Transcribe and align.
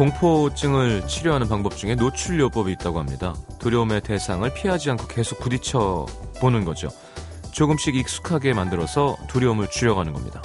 공포증을 0.00 1.06
치료하는 1.06 1.46
방법 1.46 1.76
중에 1.76 1.94
노출요법이 1.94 2.72
있다고 2.72 2.98
합니다. 2.98 3.34
두려움의 3.58 4.00
대상을 4.00 4.50
피하지 4.54 4.92
않고 4.92 5.06
계속 5.08 5.40
부딪혀 5.40 6.06
보는 6.40 6.64
거죠. 6.64 6.88
조금씩 7.52 7.96
익숙하게 7.96 8.54
만들어서 8.54 9.18
두려움을 9.28 9.68
줄여가는 9.68 10.14
겁니다. 10.14 10.40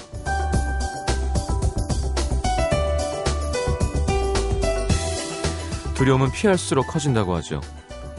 두려움은 5.94 6.34
피할수록 6.34 6.88
커진다고 6.88 7.34
하죠. 7.38 7.62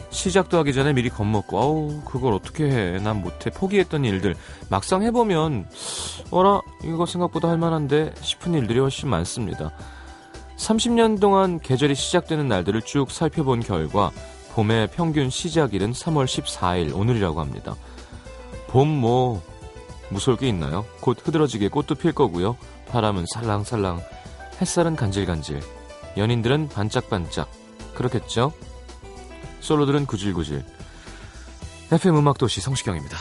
시작도 0.09 0.57
하기 0.61 0.73
전에 0.73 0.95
미리 0.95 1.11
겁먹고 1.11 1.61
아우 1.61 2.01
그걸 2.07 2.33
어떻게 2.33 2.65
해 2.65 2.99
난 2.99 3.21
못해 3.21 3.51
포기했던 3.51 4.07
일들 4.07 4.35
막상 4.71 5.03
해보면 5.03 5.69
어라 6.31 6.63
이거 6.83 7.05
생각보다 7.05 7.51
할만한데 7.51 8.15
싶은 8.23 8.55
일들이 8.55 8.79
훨씬 8.79 9.11
많습니다 9.11 9.73
30년 10.57 11.21
동안 11.21 11.61
계절이 11.61 11.95
시작되는 11.95 12.49
날들을 12.49 12.83
쭉 12.83 13.11
살펴본 13.11 13.61
결과 13.61 14.11
봄의 14.55 14.89
평균 14.89 15.29
시작일은 15.31 15.93
3월 15.93 16.25
14일 16.25 16.97
오늘이라고 16.97 17.41
합니다 17.41 17.77
봄 18.69 18.89
뭐 18.89 19.43
무서울 20.09 20.37
게 20.37 20.49
있나요? 20.49 20.87
곧 21.01 21.19
흐드러지게 21.23 21.69
꽃도 21.69 21.97
필 21.97 22.13
거고요 22.13 22.57
바람은 22.89 23.27
살랑살랑 23.35 24.01
햇살은 24.61 24.97
간질간질 24.97 25.61
연인들은 26.17 26.69
반짝반짝 26.69 27.51
그렇겠죠? 27.95 28.53
솔로들은 29.61 30.07
구질구질. 30.07 30.65
FM 31.91 32.17
음악도시 32.19 32.61
성시경입니다. 32.61 33.17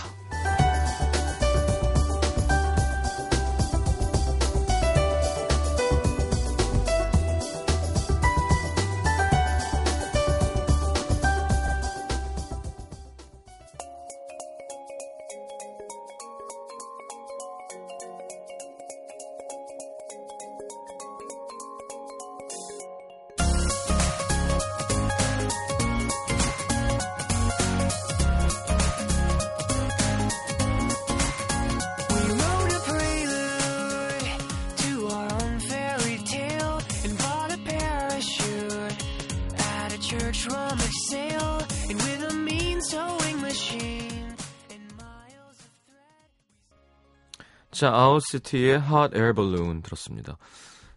자, 47.75 47.93
Owl 47.93 48.23
City의 48.23 48.83
Hot 48.83 49.13
Air 49.13 49.33
Balloon 49.33 49.81
들었습니다. 49.81 50.37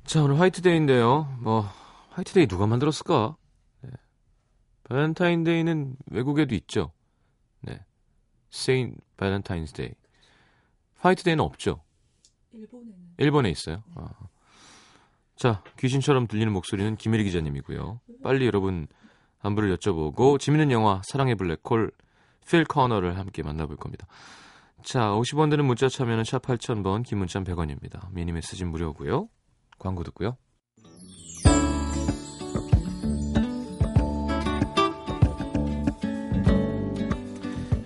자, 0.05 0.23
오늘 0.23 0.39
화이트데이인데요. 0.39 1.37
뭐, 1.41 1.69
화이트데이 2.11 2.47
누가 2.47 2.69
만들었을까? 2.69 3.34
네. 3.81 3.91
발렌타인데이는 4.84 5.97
외국에도 6.12 6.55
있죠. 6.55 6.93
네. 7.62 7.84
Saint 8.50 8.94
Valentine's 9.16 9.72
Day. 9.72 9.91
화이트데이는 10.99 11.43
없죠. 11.43 11.83
일본에는. 12.53 12.95
일본에 13.19 13.50
있어요. 13.50 13.83
네. 13.84 13.93
아. 13.97 14.10
자, 15.34 15.65
귀신처럼 15.81 16.28
들리는 16.28 16.53
목소리는 16.53 16.95
김혜리 16.95 17.25
기자님이고요. 17.25 18.00
빨리 18.22 18.47
여러분 18.47 18.87
안부를 19.41 19.77
여쭤보고 19.78 20.39
재밌는 20.39 20.71
영화 20.71 21.03
사랑의 21.05 21.34
블랙홀 21.34 21.91
필 22.49 22.65
커너를 22.65 23.19
함께 23.19 23.43
만나볼 23.43 23.77
겁니다. 23.78 24.06
자, 24.83 25.11
50원 25.11 25.50
드는 25.50 25.65
문자 25.65 25.89
참여는 25.89 26.25
샵 26.25 26.43
8000번, 26.43 27.05
긴 27.05 27.19
문자 27.19 27.41
100원입니다. 27.41 28.11
미니 28.12 28.33
메시지 28.33 28.65
무료고요. 28.65 29.28
광고 29.78 30.03
듣고요. 30.03 30.37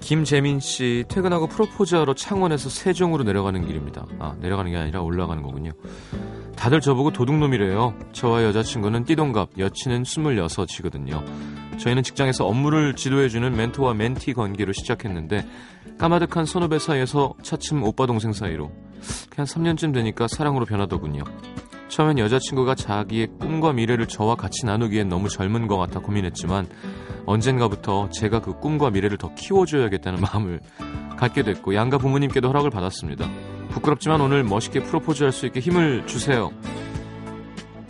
김재민 0.01 0.61
씨 0.61 1.05
퇴근하고 1.09 1.47
프로포즈하러 1.47 2.13
창원에서 2.15 2.69
세종으로 2.69 3.25
내려가는 3.25 3.67
길입니다. 3.67 4.07
아, 4.19 4.37
내려가는 4.41 4.71
게 4.71 4.77
아니라 4.77 5.01
올라가는 5.01 5.43
거군요. 5.43 5.71
다들 6.55 6.81
저보고 6.81 7.13
도둑놈이래요. 7.13 7.95
저와 8.13 8.45
여자친구는 8.45 9.05
띠동갑, 9.05 9.59
여친은 9.59 10.03
26이거든요. 10.03 11.62
저희는 11.79 12.03
직장에서 12.03 12.47
업무를 12.47 12.95
지도해주는 12.95 13.57
멘토와 13.57 13.95
멘티 13.95 14.35
관계로 14.35 14.73
시작했는데 14.73 15.47
까마득한 15.99 16.47
선후배 16.47 16.79
사이에서 16.79 17.35
차츰 17.43 17.83
오빠 17.83 18.07
동생 18.07 18.33
사이로 18.33 18.71
그냥 19.31 19.47
3년쯤 19.47 19.93
되니까 19.95 20.29
사랑으로 20.29 20.65
변하더군요. 20.65 21.25
처음엔 21.89 22.19
여자친구가 22.19 22.75
자기의 22.75 23.29
꿈과 23.39 23.75
미래를 23.75 24.07
저와 24.07 24.35
같이 24.35 24.65
나누기엔 24.65 25.09
너무 25.09 25.29
젊은 25.29 25.67
것 25.67 25.77
같아 25.77 26.01
고민했지만 26.01 26.67
언젠가부터 27.27 28.09
제가 28.11 28.41
그 28.41 28.59
꿈과 28.59 28.91
미래를 28.91 29.19
더 29.19 29.35
키워줘야겠다는 29.35 30.21
마음을 30.23 30.61
갖게 31.19 31.43
됐고 31.43 31.75
양가 31.75 31.99
부모님께도 31.99 32.49
허락을 32.49 32.71
받았습니다. 32.71 33.29
부끄럽지만 33.71 34.21
오늘 34.21 34.43
멋있게 34.43 34.81
프로포즈할 34.81 35.33
수 35.33 35.47
있게 35.47 35.61
힘을 35.61 36.07
주세요. 36.07 36.51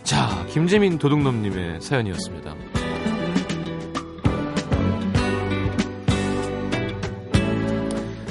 자, 0.03 0.45
김재민 0.49 0.97
도둑놈님의 0.97 1.81
사연이었습니다. 1.81 2.55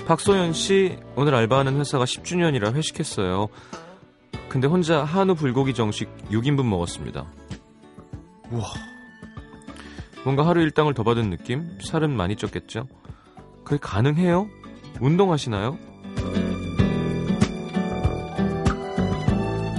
박소연 0.06 0.52
씨, 0.52 0.98
오늘 1.16 1.34
알바하는 1.34 1.78
회사가 1.78 2.04
10주년이라 2.04 2.74
회식했어요. 2.74 3.48
근데 4.48 4.66
혼자 4.66 5.04
한우 5.04 5.34
불고기 5.34 5.74
정식 5.74 6.10
6인분 6.28 6.64
먹었습니다. 6.66 7.24
우와. 8.50 8.64
뭔가 10.24 10.46
하루 10.46 10.60
일당을 10.60 10.94
더 10.94 11.02
받은 11.02 11.30
느낌? 11.30 11.78
살은 11.80 12.14
많이 12.14 12.36
쪘겠죠? 12.36 12.86
그게 13.64 13.78
가능해요? 13.80 14.48
운동하시나요? 15.00 15.78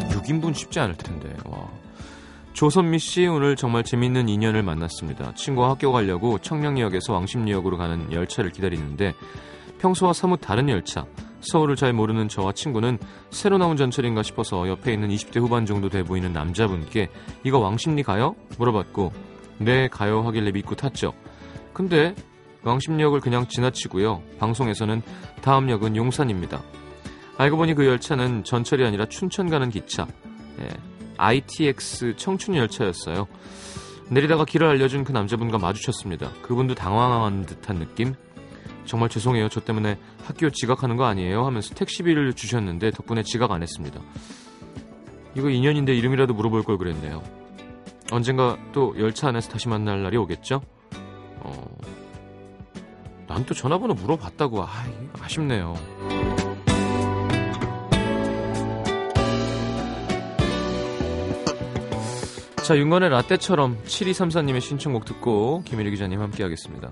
6인분 0.09 0.55
쉽지 0.55 0.79
않을 0.79 0.97
텐데. 0.97 1.35
와. 1.45 1.69
조선미 2.53 2.99
씨 2.99 3.27
오늘 3.27 3.55
정말 3.55 3.83
재밌는 3.83 4.29
인연을 4.29 4.63
만났습니다. 4.63 5.33
친구와 5.35 5.71
학교 5.71 5.91
가려고 5.91 6.39
청량리역에서 6.39 7.13
왕십리역으로 7.13 7.77
가는 7.77 8.11
열차를 8.11 8.51
기다리는데 8.51 9.13
평소와 9.83 10.13
사뭇 10.13 10.39
다른 10.39 10.69
열차. 10.69 11.05
서울을 11.41 11.75
잘 11.75 11.91
모르는 11.91 12.29
저와 12.29 12.53
친구는 12.53 12.97
새로 13.31 13.57
나온 13.57 13.75
전철인가 13.75 14.23
싶어서 14.23 14.69
옆에 14.69 14.93
있는 14.93 15.09
20대 15.09 15.41
후반 15.41 15.65
정도 15.65 15.89
돼 15.89 16.03
보이는 16.03 16.31
남자분께 16.31 17.09
이거 17.43 17.59
왕십리 17.59 18.01
가요? 18.03 18.33
물어봤고 18.57 19.11
네 19.57 19.89
가요 19.89 20.21
하길래 20.21 20.51
믿고 20.51 20.75
탔죠. 20.75 21.11
근데 21.73 22.15
왕십리역을 22.63 23.19
그냥 23.19 23.45
지나치고요. 23.49 24.23
방송에서는 24.39 25.01
다음 25.41 25.69
역은 25.69 25.97
용산입니다. 25.97 26.61
알고 27.37 27.57
보니 27.57 27.73
그 27.73 27.85
열차는 27.85 28.45
전철이 28.45 28.85
아니라 28.85 29.05
춘천 29.07 29.49
가는 29.49 29.69
기차. 29.69 30.07
예, 30.61 30.69
ITX 31.17 32.15
청춘 32.15 32.55
열차였어요. 32.55 33.27
내리다가 34.09 34.45
길을 34.45 34.65
알려준 34.65 35.03
그 35.03 35.11
남자분과 35.11 35.57
마주쳤습니다. 35.57 36.31
그분도 36.41 36.73
당황한 36.73 37.45
듯한 37.45 37.79
느낌? 37.79 38.15
정말 38.85 39.09
죄송해요. 39.09 39.49
저 39.49 39.59
때문에 39.59 39.97
학교 40.25 40.49
지각하는 40.49 40.97
거 40.97 41.05
아니에요? 41.05 41.45
하면서 41.45 41.73
택시비를 41.75 42.33
주셨는데 42.33 42.91
덕분에 42.91 43.23
지각 43.23 43.51
안 43.51 43.61
했습니다. 43.61 43.99
이거 45.35 45.49
인연인데 45.49 45.95
이름이라도 45.95 46.33
물어볼 46.33 46.63
걸 46.63 46.77
그랬네요. 46.77 47.23
언젠가 48.11 48.57
또 48.71 48.93
열차 48.99 49.29
안에서 49.29 49.49
다시 49.49 49.67
만날 49.67 50.03
날이 50.03 50.17
오겠죠? 50.17 50.61
어... 51.39 51.77
난 53.27 53.45
또 53.45 53.53
전화번호 53.53 53.95
물어봤다고. 53.95 54.63
아, 54.63 54.67
아쉽네요. 55.19 55.73
자, 62.63 62.77
윤건의 62.77 63.09
라떼처럼 63.09 63.77
7234님의 63.83 64.61
신청곡 64.61 65.03
듣고 65.05 65.63
김일희 65.65 65.91
기자님 65.91 66.21
함께 66.21 66.43
하겠습니다. 66.43 66.91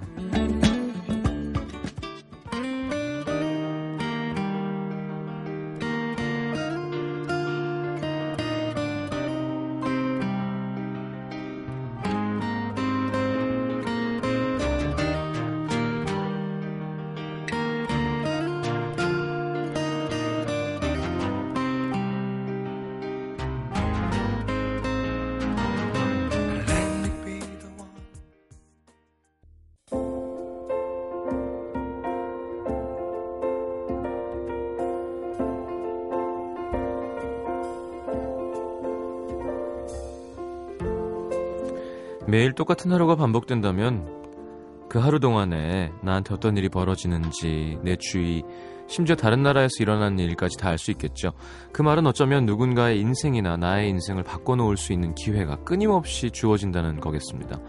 매일 42.41 42.53
똑같은 42.53 42.91
하루가 42.91 43.15
반복된다면 43.15 44.87
그 44.89 44.97
하루 44.97 45.19
동안에 45.19 45.91
나한테 46.01 46.33
어떤 46.33 46.57
일이 46.57 46.69
벌어지는지 46.69 47.77
내 47.83 47.95
주위 47.97 48.41
심지어 48.87 49.15
다른 49.15 49.43
나라에서 49.43 49.75
일어나는 49.79 50.17
일까지 50.17 50.57
다 50.57 50.69
알 50.69 50.79
수 50.79 50.89
있겠죠. 50.89 51.33
그 51.71 51.83
말은 51.83 52.07
어쩌면 52.07 52.47
누군가의 52.47 52.99
인생이나 52.99 53.57
나의 53.57 53.89
인생을 53.91 54.23
바꿔놓을 54.23 54.75
수 54.75 54.91
있는 54.91 55.13
기회가 55.13 55.57
끊임없이 55.57 56.31
주어진다는 56.31 56.99
거겠습니다. 56.99 57.59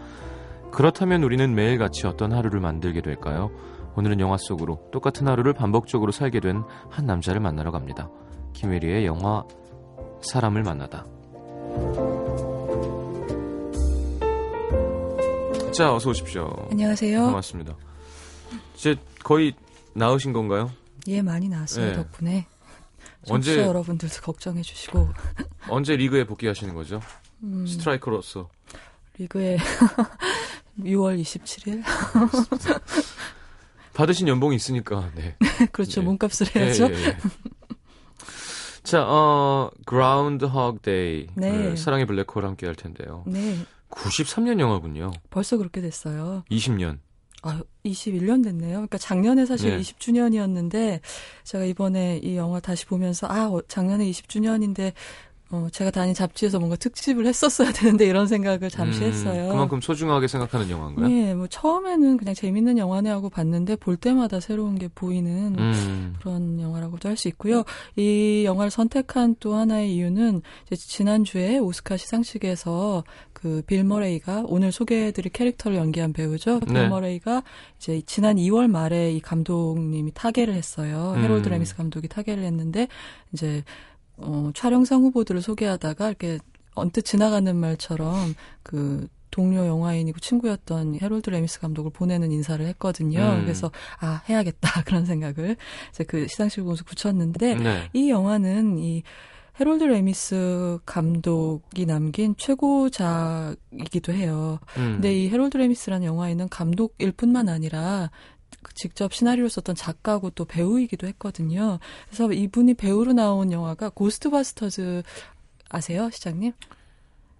그렇다면 0.71 1.21
우리는 1.21 1.53
매일같이 1.53 2.07
어떤 2.07 2.33
하루를 2.33 2.59
만들게 2.59 3.01
될까요? 3.01 3.51
오늘은 3.95 4.19
영화 4.21 4.37
속으로 4.37 4.89
똑같은 4.91 5.27
하루를 5.27 5.53
반복적으로 5.53 6.11
살게 6.11 6.39
된 6.39 6.63
한 6.89 7.05
남자를 7.05 7.41
만나러 7.41 7.69
갑니다. 7.69 8.09
김혜리의 8.53 9.05
영화 9.05 9.43
사람을 10.21 10.63
만나다. 10.63 11.05
자, 15.75 15.93
어서 15.93 16.09
오십시오. 16.11 16.67
안녕하세요. 16.71 17.19
반갑습니다. 17.25 17.75
이제 18.75 18.95
거의 19.23 19.53
나으신 19.93 20.31
건가요? 20.33 20.71
예, 21.07 21.21
많이 21.21 21.49
나왔어요, 21.49 21.85
네. 21.87 21.93
덕분에. 21.93 22.47
언제- 23.29 23.61
여러분들도 23.65 24.21
걱정해 24.21 24.61
주시고 24.61 25.09
언제 25.69 25.95
리그에 25.95 26.25
복귀하시는 26.25 26.73
거죠? 26.75 27.01
음, 27.43 27.65
스트라이커로서. 27.65 28.49
리그에 29.17 29.57
6월 30.79 31.19
27일 31.21 31.83
받으신 33.93 34.27
연봉이 34.27 34.55
있으니까, 34.55 35.11
네. 35.15 35.35
그렇죠. 35.71 36.01
네. 36.01 36.05
몸값을 36.05 36.47
예, 36.55 36.59
해야죠. 36.65 36.89
예, 36.91 37.05
예. 37.05 37.17
자, 38.83 39.05
어, 39.07 39.69
Groundhog 39.87 40.79
Day. 40.81 41.27
네. 41.35 41.51
그 41.69 41.75
사랑의 41.77 42.05
블랙홀 42.07 42.43
함께 42.45 42.65
할 42.65 42.75
텐데요. 42.75 43.23
네. 43.27 43.57
93년 43.95 44.59
영화군요. 44.59 45.11
벌써 45.29 45.57
그렇게 45.57 45.81
됐어요. 45.81 46.43
20년. 46.51 46.99
아, 47.43 47.61
21년 47.85 48.43
됐네요. 48.43 48.71
그러니까 48.75 48.97
작년에 48.97 49.45
사실 49.45 49.71
네. 49.71 49.81
20주년이었는데 49.81 51.01
제가 51.43 51.65
이번에 51.65 52.19
이 52.23 52.37
영화 52.37 52.59
다시 52.59 52.85
보면서 52.85 53.27
아, 53.27 53.47
어, 53.49 53.61
작년에 53.67 54.09
20주년인데 54.09 54.93
어, 55.53 55.67
제가 55.71 55.91
다닌 55.91 56.15
잡지에서 56.15 56.57
뭔가 56.57 56.75
특집을 56.75 57.27
했었어야 57.27 57.71
되는데 57.71 58.07
이런 58.07 58.25
생각을 58.25 58.71
잠시 58.71 59.01
음, 59.01 59.05
했어요. 59.05 59.49
그만큼 59.49 59.81
소중하게 59.81 60.27
생각하는 60.27 60.67
영화인가요? 60.67 61.07
네, 61.07 61.35
뭐 61.35 61.45
처음에는 61.45 62.17
그냥 62.17 62.33
재밌는 62.33 62.79
영화네 62.79 63.07
하고 63.11 63.29
봤는데 63.29 63.75
볼 63.75 63.95
때마다 63.95 64.39
새로운 64.39 64.79
게 64.79 64.87
보이는 64.87 65.55
음. 65.59 66.15
그런 66.19 66.59
영화라고도 66.59 67.07
할 67.07 67.13
수 67.17 67.27
있고요. 67.27 67.63
이 67.95 68.41
영화를 68.43 68.71
선택한 68.71 69.35
또 69.39 69.53
하나의 69.53 69.93
이유는 69.93 70.41
지난주에 70.75 71.59
오스카 71.59 71.97
시상식에서 71.97 73.03
그 73.33 73.61
빌 73.67 73.83
머레이가 73.83 74.43
오늘 74.47 74.71
소개해드릴 74.71 75.31
캐릭터를 75.31 75.77
연기한 75.77 76.13
배우죠. 76.13 76.59
빌 76.61 76.73
네. 76.73 76.87
머레이가 76.87 77.43
이제 77.77 78.01
지난 78.07 78.37
2월 78.37 78.67
말에 78.67 79.11
이 79.11 79.19
감독님이 79.19 80.11
타계를 80.13 80.53
했어요. 80.55 81.13
음. 81.17 81.23
헤롤드 81.23 81.49
레미스 81.49 81.75
감독이 81.75 82.07
타계를 82.07 82.43
했는데 82.43 82.87
이제 83.33 83.63
어, 84.23 84.51
촬영상 84.55 85.01
후보들을 85.01 85.41
소개하다가 85.41 86.07
이렇게 86.07 86.39
언뜻 86.75 87.03
지나가는 87.03 87.55
말처럼 87.55 88.33
그 88.63 89.07
동료 89.33 89.65
영화인이고 89.65 90.19
친구였던 90.19 90.99
헤롤드 91.01 91.31
레미스 91.31 91.59
감독을 91.59 91.91
보내는 91.91 92.31
인사를 92.31 92.63
했거든요. 92.67 93.19
음. 93.19 93.41
그래서 93.41 93.71
아 93.99 94.21
해야겠다 94.29 94.83
그런 94.85 95.05
생각을 95.05 95.57
이제 95.89 96.03
그 96.03 96.27
시상식 96.27 96.63
보면서 96.63 96.83
굳혔는데 96.83 97.55
네. 97.55 97.89
이 97.93 98.11
영화는 98.11 98.77
이 98.77 99.01
헤롤드 99.59 99.83
레미스 99.83 100.79
감독이 100.85 101.85
남긴 101.85 102.35
최고작이기도 102.37 104.13
해요. 104.13 104.59
음. 104.77 104.93
근데 104.93 105.15
이 105.15 105.29
헤롤드 105.29 105.57
레미스라는 105.57 106.05
영화에는 106.05 106.49
감독일 106.49 107.11
뿐만 107.11 107.49
아니라 107.49 108.09
그 108.09 108.32
직접 108.73 109.13
시나리오를 109.13 109.49
썼던 109.49 109.75
작가고 109.75 110.31
또 110.31 110.45
배우이기도 110.45 111.07
했거든요. 111.07 111.79
그래서 112.07 112.31
이분이 112.31 112.75
배우로 112.75 113.13
나온 113.13 113.51
영화가 113.51 113.89
고스트버스터즈 113.89 115.03
아세요, 115.69 116.09
시장님? 116.11 116.53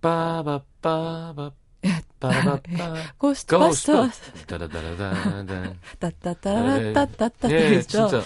빠바빠바 0.02 1.52
예, 1.86 2.02
고스트버스터 3.18 4.10
따다다다다다 4.48 5.74
따따따라따따따 6.00 7.52
예, 7.52 7.75
있죠. 7.80 8.08
진짜. 8.08 8.22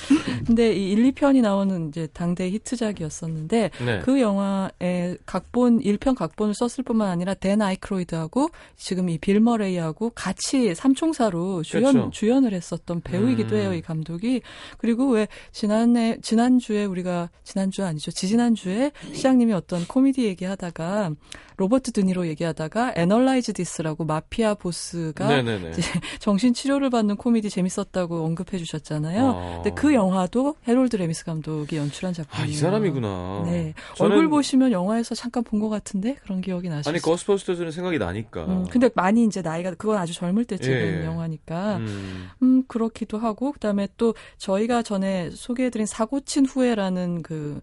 근데 0.46 0.74
이 0.74 0.92
1, 0.92 1.12
2편이 1.14 1.42
나오는 1.42 1.90
이제 1.90 2.08
당대 2.14 2.50
히트작이었었는데 2.50 3.72
네. 3.86 4.00
그 4.00 4.20
영화에 4.22 5.18
각본 5.26 5.80
1편 5.82 6.16
각본을 6.16 6.54
썼을 6.54 6.84
뿐만 6.86 7.10
아니라 7.10 7.34
댄 7.34 7.62
아이크로이드하고 7.62 8.50
지금 8.76 9.10
이 9.10 9.18
빌 9.18 9.40
머레이하고 9.40 10.12
같이 10.12 10.74
삼총사로 10.76 11.64
주연 11.64 11.92
그렇죠. 11.94 12.10
주연을 12.12 12.54
했었던 12.54 13.02
배우이기도 13.02 13.56
음. 13.56 13.62
해요 13.62 13.74
이 13.74 13.82
감독이 13.82 14.42
그리고 14.78 15.10
왜 15.10 15.28
지난해 15.52 16.18
지난주에 16.22 16.86
우리가 16.86 17.30
지난주 17.44 17.84
아니죠 17.84 18.12
지지난주에 18.12 18.92
시장님이 19.14 19.54
어떤 19.54 19.86
코미디 19.86 20.24
얘기하다가 20.26 21.12
로버트 21.58 21.92
드니로 21.92 22.28
얘기하다가 22.28 22.94
Analyze 22.96 23.54
This 23.54 23.82
라고 23.88 24.04
마피아 24.04 24.54
보스가 24.56 25.28
네네네. 25.30 25.70
이제 25.70 25.82
정신 26.20 26.54
치료를 26.54 26.90
받는 26.90 27.16
코미디 27.16 27.50
재밌었다고 27.50 28.26
언급해 28.26 28.58
주셨잖아요. 28.58 29.24
어. 29.26 29.62
근데 29.64 29.74
그 29.80 29.94
영화도 29.94 30.56
헤롤드 30.68 30.98
레미스 30.98 31.24
감독이 31.24 31.78
연출한 31.78 32.14
작품이에요. 32.14 32.46
아, 32.46 32.52
이 32.52 32.54
사람이구나. 32.54 33.44
네. 33.46 33.74
저는- 33.96 34.02
얼굴 34.12 34.28
보시면 34.30 34.72
영화에서 34.74 35.16
잠깐 35.16 35.44
본 35.44 35.58
것 35.62 35.70
같은데 35.70 36.16
그런 36.24 36.42
기억이 36.42 36.68
나시죠? 36.70 36.90
아니, 36.90 37.00
고스트버스터즈는 37.00 37.72
생각이 37.72 37.98
나니까. 37.98 38.46
음, 38.46 38.66
근데 38.70 38.90
많이 38.94 39.24
이제 39.24 39.42
나이가 39.42 39.74
그건 39.76 39.98
아주 39.98 40.14
젊을 40.14 40.44
때 40.46 40.58
찍은 40.58 41.02
예. 41.02 41.06
영화니까 41.06 41.78
음. 41.78 42.28
음 42.44 42.64
그렇기도 42.68 43.18
하고 43.18 43.54
그다음에 43.54 43.88
또 43.98 44.14
저희가 44.38 44.84
전에 44.84 45.30
소개해드린 45.32 45.86
사고친 45.88 46.46
후회라는 46.46 47.24
그 47.24 47.62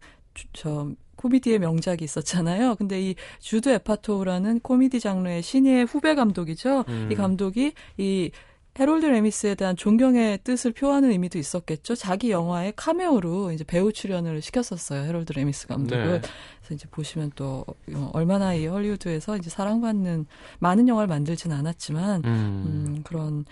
저 0.52 0.88
코미디의 1.24 1.58
명작이 1.58 2.04
있었잖아요. 2.04 2.74
근데 2.76 3.00
이 3.00 3.14
주드 3.38 3.70
애파토우라는 3.70 4.60
코미디 4.60 5.00
장르의 5.00 5.42
신예의 5.42 5.86
후배 5.86 6.14
감독이죠. 6.14 6.84
음. 6.88 7.08
이 7.10 7.14
감독이 7.14 7.72
이 7.96 8.30
헤롤드 8.78 9.06
레미스에 9.06 9.54
대한 9.54 9.76
존경의 9.76 10.40
뜻을 10.44 10.72
표하는 10.72 11.12
의미도 11.12 11.38
있었겠죠. 11.38 11.94
자기 11.94 12.30
영화에 12.30 12.72
카메오로 12.76 13.52
이제 13.52 13.64
배우 13.64 13.92
출연을 13.92 14.42
시켰었어요. 14.42 15.04
헤롤드 15.04 15.32
레미스 15.32 15.66
감독을. 15.68 16.04
네. 16.04 16.20
그래서 16.58 16.74
이제 16.74 16.86
보시면 16.90 17.32
또 17.36 17.64
어, 17.94 18.10
얼마나 18.12 18.52
이 18.52 18.66
헐리우드에서 18.66 19.38
이제 19.38 19.48
사랑받는 19.48 20.26
많은 20.58 20.88
영화를 20.88 21.06
만들지는 21.06 21.56
않았지만 21.56 22.22
음. 22.24 22.26
음, 22.26 23.02
그런 23.04 23.44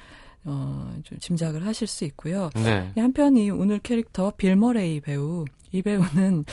어, 0.45 0.93
좀 1.05 1.19
짐작을 1.19 1.64
하실 1.64 1.87
수 1.87 2.05
있고요. 2.05 2.50
네. 2.57 2.93
한편 2.97 3.37
이 3.37 3.49
오늘 3.49 3.79
캐릭터 3.79 4.33
빌 4.37 4.57
머레이 4.57 5.00
배우 5.00 5.45
이 5.71 5.81
배우는 5.83 6.45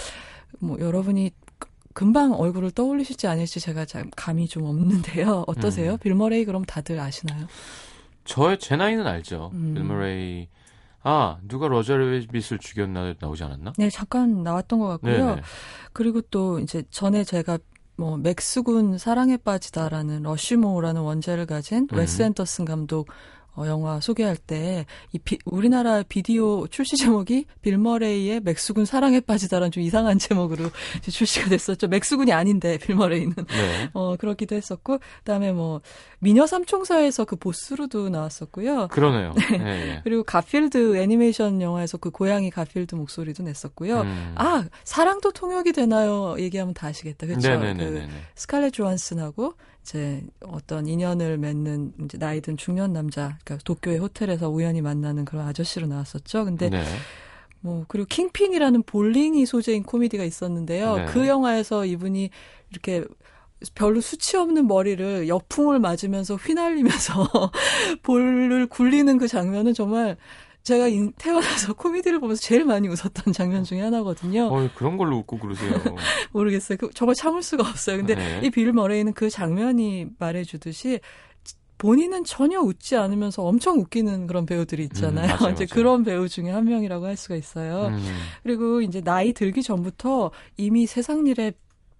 뭐 0.60 0.80
여러분이 0.80 1.32
그- 1.58 1.70
금방 1.94 2.34
얼굴을 2.34 2.72
떠올리실지 2.72 3.28
아닐지 3.28 3.60
제가 3.60 3.86
참 3.86 4.10
감이 4.16 4.48
좀 4.48 4.64
없는데요. 4.66 5.44
어떠세요? 5.48 5.94
음. 5.94 5.98
빌 5.98 6.16
머레이 6.16 6.46
그럼 6.46 6.64
다들 6.64 7.00
아시나요? 7.00 7.48
저의 8.26 8.60
제 8.60 8.76
나이는 8.76 9.06
알죠. 9.08 9.50
음. 9.54 9.74
빌 9.74 9.84
머레이. 9.84 10.48
아, 11.02 11.38
누가 11.48 11.68
로저 11.68 11.96
래빗을 11.98 12.60
죽였나 12.60 13.16
나오지 13.20 13.44
않았나? 13.44 13.74
네, 13.78 13.90
잠깐 13.90 14.44
나왔던 14.44 14.80
것 14.80 14.88
같고요. 14.88 15.26
네네. 15.30 15.42
그리고 15.94 16.22
또 16.22 16.60
이제 16.60 16.84
전에 16.90 17.24
제가 17.24 17.58
뭐 17.96 18.18
맥스군 18.18 18.98
사랑에 18.98 19.38
빠지다라는 19.38 20.24
Rushmore라는 20.24 21.02
원제를 21.02 21.46
가진 21.46 21.88
음. 21.92 21.98
웨스 21.98 22.22
앤더슨 22.22 22.66
감독 22.66 23.08
어, 23.60 23.68
영화 23.68 24.00
소개할 24.00 24.36
때 24.38 24.86
이 25.14 25.20
우리나라 25.46 26.04
비디오 26.04 26.68
출시 26.68 26.96
제목이 26.98 27.46
빌 27.62 27.78
머레이의 27.78 28.42
맥스군 28.42 28.86
사랑에 28.86 29.20
빠지다라는 29.20 29.72
좀 29.72 29.82
이상한 29.82 30.20
제목으로 30.20 30.70
출시가 31.10 31.50
됐었죠. 31.50 31.88
맥스군이 31.88 32.32
아닌데 32.32 32.78
빌 32.78 32.96
머레이는 32.96 33.34
네. 33.36 33.90
어 33.94 34.16
그렇기도 34.18 34.56
했었고 34.56 35.00
그다음에 35.20 35.52
뭐 35.52 35.82
미녀 36.20 36.46
삼총사에서 36.46 37.26
그 37.26 37.36
보스로도 37.36 38.10
나왔었고요. 38.10 38.90
그러네요. 38.90 39.34
네. 39.52 39.96
예. 39.96 40.02
그리고 40.04 40.24
가필드 40.24 40.98
애니메이션 40.98 41.62
영화에서 41.62 41.98
그 41.98 42.12
고양이 42.12 42.50
가필드 42.52 42.96
목소리도 42.96 43.44
냈었고요. 43.44 44.02
음. 44.02 44.34
아 44.36 44.66
사랑도 44.84 45.32
통역이 45.32 45.72
되나요? 45.74 46.36
얘기하면 46.40 46.74
다 46.74 46.88
아시겠다. 46.88 47.26
그렇죠? 47.28 47.60
그 47.60 48.08
스칼렛 48.36 48.74
조한슨하고 48.74 49.54
이제 49.82 50.24
어떤 50.42 50.88
인연을 50.88 51.38
맺는 51.38 51.94
이제 52.06 52.18
나이 52.18 52.42
든 52.42 52.58
중년 52.58 52.94
남자, 52.94 53.38
그러니까 53.44 53.64
도쿄의 53.64 54.00
호텔에서 54.00 54.50
우연히 54.50 54.82
만나는 54.82 55.26
그런 55.26 55.48
아저씨로 55.48 55.88
나왔었죠. 55.88 56.46
근데 56.46 56.70
네. 56.70 56.84
뭐 57.62 57.86
그리고 57.88 58.08
Kingpin이라는 58.08 58.84
볼링이 58.84 59.46
소재인 59.46 59.84
코미디가 59.84 60.24
있었는데요. 60.24 60.96
네. 60.96 61.06
그 61.06 61.28
영화에서 61.28 61.86
이분이 61.86 62.30
이렇게 62.72 63.04
별로 63.76 64.00
숱이 64.00 64.38
없는 64.38 64.68
머리를 64.68 65.28
역풍을 65.28 65.80
맞으면서 65.80 66.36
휘날리면서 66.36 67.28
볼을 68.04 68.68
굴리는 68.68 69.18
그 69.18 69.28
장면은 69.28 69.74
정말 69.74 70.16
제가 70.64 70.88
인- 70.88 71.14
태어나서 71.18 71.74
코미디를 71.74 72.20
보면서 72.20 72.42
제일 72.42 72.66
많이 72.66 72.88
웃었던 72.88 73.34
장면 73.34 73.64
중에 73.64 73.82
하나거든요. 73.82 74.46
어, 74.48 74.70
그런 74.76 74.98
걸로 74.98 75.18
웃고 75.18 75.40
그러세요. 75.40 75.72
모르겠어요. 76.34 76.78
그, 76.78 76.90
정말 76.94 77.16
참을 77.16 77.42
수가 77.42 77.68
없어요. 77.68 77.98
근데 77.98 78.16
네. 78.16 78.42
이 78.44 78.51
빌 78.51 78.74
머레이는 78.74 79.14
그 79.14 79.30
장면이 79.30 80.08
말해주듯이 80.20 81.00
본인은 81.78 82.26
전혀 82.26 82.60
웃지 82.60 82.98
않으면서 82.98 83.42
엄청 83.44 83.80
웃기는 83.80 84.28
그런 84.28 84.46
배우들이 84.46 84.84
있잖아요. 84.84 85.26
음, 85.28 85.38
맞아요, 85.40 85.54
이제 85.56 85.64
맞아요. 85.66 85.68
그런 85.72 86.04
배우 86.04 86.28
중에 86.28 86.50
한 86.52 86.66
명이라고 86.66 87.06
할 87.06 87.16
수가 87.16 87.36
있어요. 87.36 87.88
음. 87.88 88.16
그리고 88.44 88.82
이제 88.82 89.00
나이 89.02 89.32
들기 89.32 89.64
전부터 89.64 90.32
이미 90.58 90.86
세상 90.86 91.26
일에 91.26 91.54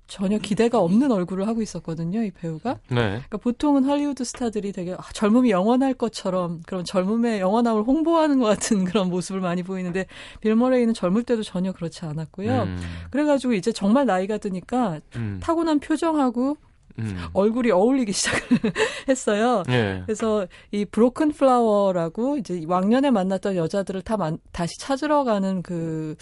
전혀 0.10 0.40
기대가 0.40 0.80
없는 0.80 1.12
얼굴을 1.12 1.48
하고 1.48 1.62
있었거든요, 1.62 2.24
이 2.24 2.32
배우가. 2.32 2.80
네. 2.90 2.96
그러니까 2.96 3.38
보통은 3.38 3.86
할리우드 3.86 4.24
스타들이 4.24 4.72
되게 4.72 4.94
아, 4.94 5.04
젊음이 5.14 5.52
영원할 5.52 5.94
것처럼 5.94 6.62
그런 6.66 6.84
젊음의 6.84 7.40
영원함을 7.40 7.84
홍보하는 7.84 8.40
것 8.40 8.46
같은 8.46 8.84
그런 8.86 9.10
모습을 9.10 9.40
많이 9.40 9.62
보이는데 9.62 10.08
빌 10.42 10.56
머레이는 10.56 10.96
젊을 10.96 11.24
때도 11.24 11.44
전혀 11.44 11.72
그렇지 11.72 12.06
않았고요. 12.06 12.64
음. 12.64 12.78
그래가지고 13.12 13.54
이제 13.54 13.72
정말 13.72 14.08
나이가 14.08 14.40
드니까 14.40 15.00
음. 15.16 15.40
타고난 15.42 15.80
표정하고 15.80 16.58
음. 16.98 17.18
얼굴이 17.34 17.72
어울리기 17.72 18.12
시작을 18.14 18.74
했어요. 19.08 19.64
예. 19.70 20.02
그래서 20.06 20.48
이 20.72 20.86
브로큰 20.86 21.32
플라워라고 21.32 22.38
이제 22.38 22.64
왕년에 22.68 23.12
만났던 23.12 23.56
여자들을 23.56 24.02
다 24.02 24.18
만, 24.18 24.40
다시 24.52 24.78
찾으러 24.80 25.24
가는 25.24 25.62
그, 25.62 26.16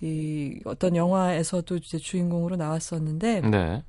이 0.00 0.60
어떤 0.64 0.96
영화에서도 0.96 1.76
이제 1.76 1.98
주인공으로 1.98 2.56
나왔었는데. 2.56 3.40
네. 3.42 3.82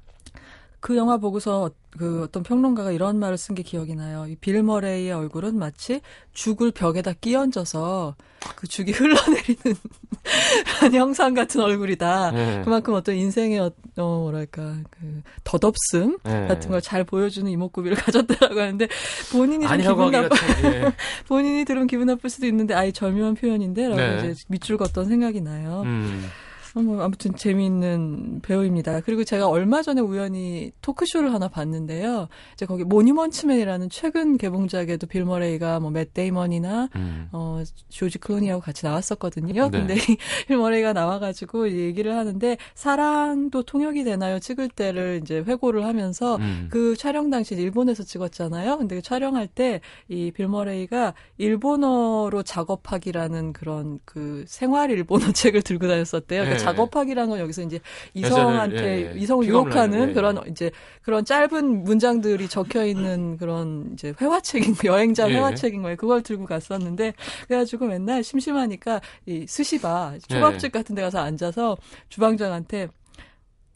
그 0.79 0.95
영화 0.97 1.17
보고서 1.17 1.71
그 1.97 2.23
어떤 2.23 2.43
평론가가 2.43 2.91
이런 2.91 3.17
말을 3.19 3.37
쓴 3.37 3.55
게 3.55 3.63
기억이 3.63 3.95
나요. 3.95 4.25
이빌 4.27 4.61
머레이의 4.63 5.11
얼굴은 5.11 5.57
마치 5.57 6.01
죽을 6.33 6.71
벽에다 6.71 7.13
끼얹어서 7.13 8.15
그 8.55 8.67
죽이 8.67 8.91
흘러내리는 8.91 9.75
형상 10.93 11.33
같은 11.33 11.61
얼굴이다. 11.61 12.31
네. 12.31 12.61
그만큼 12.63 12.93
어떤 12.93 13.15
인생의 13.15 13.59
어, 13.59 13.71
어 13.97 14.19
뭐랄까 14.19 14.75
그 14.91 15.21
덧없음 15.43 16.19
네. 16.23 16.47
같은 16.47 16.69
걸 16.69 16.79
잘 16.81 17.03
보여주는 17.03 17.49
이목구비를 17.51 17.97
가졌다라고 18.01 18.59
하는데 18.59 18.87
본인이 19.31 19.67
좀 19.67 19.77
기분 19.77 20.11
나빠 20.11 20.35
예. 20.63 20.91
본인이 21.27 21.65
들으면 21.65 21.87
기분 21.87 22.07
나쁠 22.07 22.29
수도 22.29 22.47
있는데 22.47 22.73
아이 22.73 22.93
절묘한 22.93 23.35
표현인데라고 23.35 23.95
네. 23.95 24.31
이제 24.31 24.43
밑줄 24.47 24.77
걷던 24.77 25.05
생각이 25.07 25.41
나요. 25.41 25.83
음. 25.85 26.29
뭐 26.75 27.01
아무튼 27.01 27.35
재미있는 27.35 28.41
배우입니다. 28.41 29.01
그리고 29.01 29.23
제가 29.23 29.47
얼마 29.47 29.81
전에 29.81 30.01
우연히 30.01 30.71
토크쇼를 30.81 31.33
하나 31.33 31.47
봤는데요. 31.47 32.27
이제 32.53 32.65
거기 32.65 32.83
모뉴먼츠 32.83 33.38
맨이라는 33.38 33.89
최근 33.89 34.37
개봉작에도 34.37 35.07
빌 35.07 35.25
머레이가 35.25 35.79
뭐 35.79 35.89
맷 35.91 36.13
데이먼이나 36.13 36.89
음. 36.95 37.27
어 37.31 37.63
조지 37.89 38.19
클로니하고 38.19 38.61
같이 38.61 38.85
나왔었거든요. 38.85 39.69
네. 39.69 39.79
근데 39.79 39.95
빌 40.47 40.57
머레이가 40.57 40.93
나와가지고 40.93 41.71
얘기를 41.71 42.15
하는데 42.15 42.57
사랑도 42.75 43.63
통역이 43.63 44.03
되나요? 44.03 44.39
찍을 44.39 44.69
때를 44.69 45.19
이제 45.23 45.39
회고를 45.39 45.85
하면서 45.85 46.35
음. 46.37 46.67
그 46.69 46.95
촬영 46.95 47.29
당시 47.29 47.55
일본에서 47.55 48.03
찍었잖아요. 48.03 48.77
근데 48.77 48.95
그 48.95 49.01
촬영할 49.01 49.47
때 49.47 49.81
이 50.09 50.31
빌 50.31 50.47
머레이가 50.47 51.13
일본어로 51.37 52.43
작업하기라는 52.43 53.53
그런 53.53 53.99
그 54.05 54.43
생활 54.47 54.91
일본어 54.91 55.31
책을 55.33 55.61
들고 55.61 55.87
다녔었대요. 55.87 56.43
네. 56.43 56.49
작업하기라는 56.63 57.29
건 57.29 57.39
여기서 57.39 57.61
이제 57.63 57.79
이성한테 58.13 58.77
예, 58.83 59.11
예. 59.13 59.19
이성을 59.19 59.45
유혹하는 59.47 60.09
예, 60.09 60.13
그런 60.13 60.39
이제 60.47 60.71
그런 61.01 61.25
짧은 61.25 61.83
문장들이 61.83 62.47
적혀 62.47 62.85
있는 62.85 63.37
그런 63.39 63.89
이제 63.93 64.13
회화책인 64.19 64.75
여행자 64.85 65.29
예. 65.29 65.35
회화책인 65.35 65.81
거예요. 65.81 65.97
그걸 65.97 66.21
들고 66.23 66.45
갔었는데 66.45 67.13
그래가지고 67.47 67.87
맨날 67.87 68.23
심심하니까 68.23 69.01
이 69.25 69.45
스시바 69.47 70.15
초밥집 70.27 70.71
같은 70.71 70.95
데 70.95 71.01
가서 71.01 71.19
앉아서 71.19 71.77
주방장한테 72.09 72.89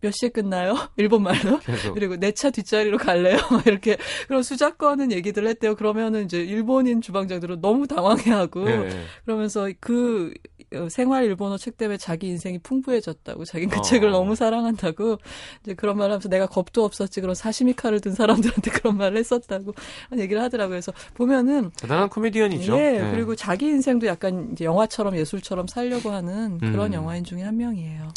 몇 0.02 0.12
시에 0.12 0.28
끝나요? 0.28 0.75
일본 0.98 1.24
말로. 1.24 1.60
계속. 1.60 1.94
그리고 1.94 2.18
내 2.18 2.34
차 2.34 2.50
뒷자리로 2.50 2.98
갈래요? 2.98 3.38
이렇게 3.66 3.96
그런 4.28 4.44
수작거는 4.44 5.13
얘기들 5.13 5.48
했대요. 5.48 5.75
그러면은 5.75 6.25
이제 6.25 6.40
일본인 6.44 7.00
주방장들은 7.00 7.62
너무 7.62 7.88
당황해하고 7.88 8.66
네. 8.66 8.90
그러면서 9.24 9.70
그 9.80 10.34
어, 10.36 10.52
생활 10.89 11.24
일본어 11.24 11.58
책 11.58 11.77
때문에 11.77 11.98
자기 11.98 12.27
인생이 12.27 12.60
풍부해졌다고 12.60 13.46
자기는 13.46 13.74
그 13.74 13.80
어. 13.80 13.82
책을 13.82 14.12
너무 14.12 14.36
사랑한다고 14.36 15.18
이제 15.63 15.74
그런 15.74 15.98
말을 15.98 16.12
하면서 16.12 16.27
내가 16.30 16.46
겁도 16.46 16.84
없었지 16.84 17.22
그런 17.22 17.36
사시미 17.36 17.74
칼을 17.74 18.01
든 18.01 18.13
사람들한테 18.13 18.72
그런 18.84 18.98
말을 18.98 19.18
했었다고 19.18 19.74
얘기를 20.18 20.42
하더라고요. 20.42 20.74
그래서 20.74 20.92
보면은 21.13 21.72
대단한 21.77 22.10
코미디언이죠. 22.10 22.77
예, 22.77 22.92
네. 23.00 23.12
그리고 23.12 23.36
자기 23.36 23.68
인생도 23.68 24.08
약간 24.08 24.50
이제 24.51 24.65
영화처럼 24.65 25.15
예술처럼 25.15 25.68
살려고 25.68 26.12
하는 26.12 26.58
그런 26.58 26.88
음. 26.88 26.94
영화인 26.94 27.24
중에 27.24 27.44
한 27.44 27.56
명이에요. 27.58 28.10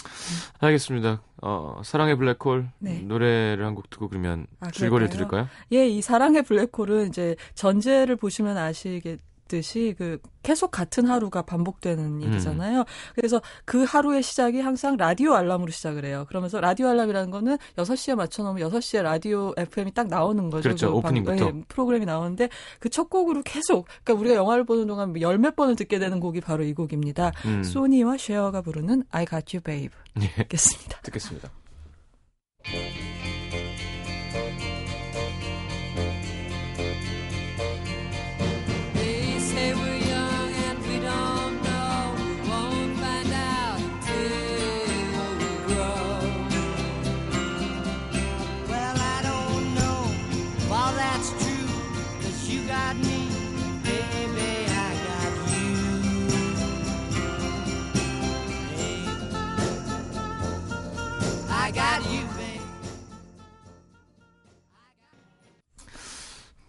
알겠습니다. 0.58 1.22
어, 1.42 1.80
사랑의 1.84 2.16
블랙홀 2.16 2.68
네. 2.80 3.00
노래를 3.00 3.64
한 3.64 3.76
곡 3.76 3.90
듣고 3.90 4.08
그러면 4.08 4.46
아, 4.60 4.70
줄거리를 4.70 5.10
들을까요? 5.10 5.48
예, 5.72 5.86
이 5.86 6.00
사랑의 6.00 6.42
블랙홀은 6.44 7.08
이제 7.08 7.36
전제를 7.54 8.16
보시면 8.16 8.56
아시겠 8.56 9.20
듯이 9.48 9.94
그 9.96 10.18
계속 10.42 10.70
같은 10.70 11.06
하루가 11.06 11.42
반복되는 11.42 12.20
일이잖아요. 12.20 12.80
음. 12.80 12.84
그래서 13.14 13.40
그 13.64 13.84
하루의 13.84 14.22
시작이 14.22 14.60
항상 14.60 14.96
라디오 14.96 15.34
알람으로 15.34 15.70
시작을 15.70 16.04
해요. 16.04 16.24
그러면서 16.28 16.60
라디오 16.60 16.88
알람이라는 16.88 17.30
거는 17.30 17.58
6시에 17.76 18.14
맞춰 18.14 18.42
놓으면 18.42 18.68
6시에 18.70 19.02
라디오 19.02 19.52
FM이 19.56 19.92
딱 19.92 20.08
나오는 20.08 20.50
거죠. 20.50 20.62
그렇죠. 20.62 20.90
그 20.90 20.96
오프닝부터. 20.98 21.44
방, 21.46 21.58
네, 21.58 21.64
프로그램이 21.68 22.04
나오는데 22.06 22.48
그 22.80 22.88
첫 22.96 23.10
곡으로 23.10 23.42
계속 23.44 23.86
그러니까 24.04 24.20
우리가 24.20 24.34
영화를 24.36 24.64
보는 24.64 24.86
동안 24.86 25.20
열 25.20 25.36
몇 25.38 25.54
번을 25.54 25.76
듣게 25.76 25.98
되는 25.98 26.18
곡이 26.18 26.40
바로 26.40 26.64
이 26.64 26.72
곡입니다. 26.72 27.30
음. 27.44 27.62
소니와 27.62 28.16
쉐어가 28.16 28.62
부르는 28.62 29.04
I 29.10 29.26
Got 29.26 29.54
You 29.56 29.62
Babe. 29.62 29.94
예. 30.22 30.28
듣겠습니다. 30.44 31.00
듣겠습니다. 31.02 31.50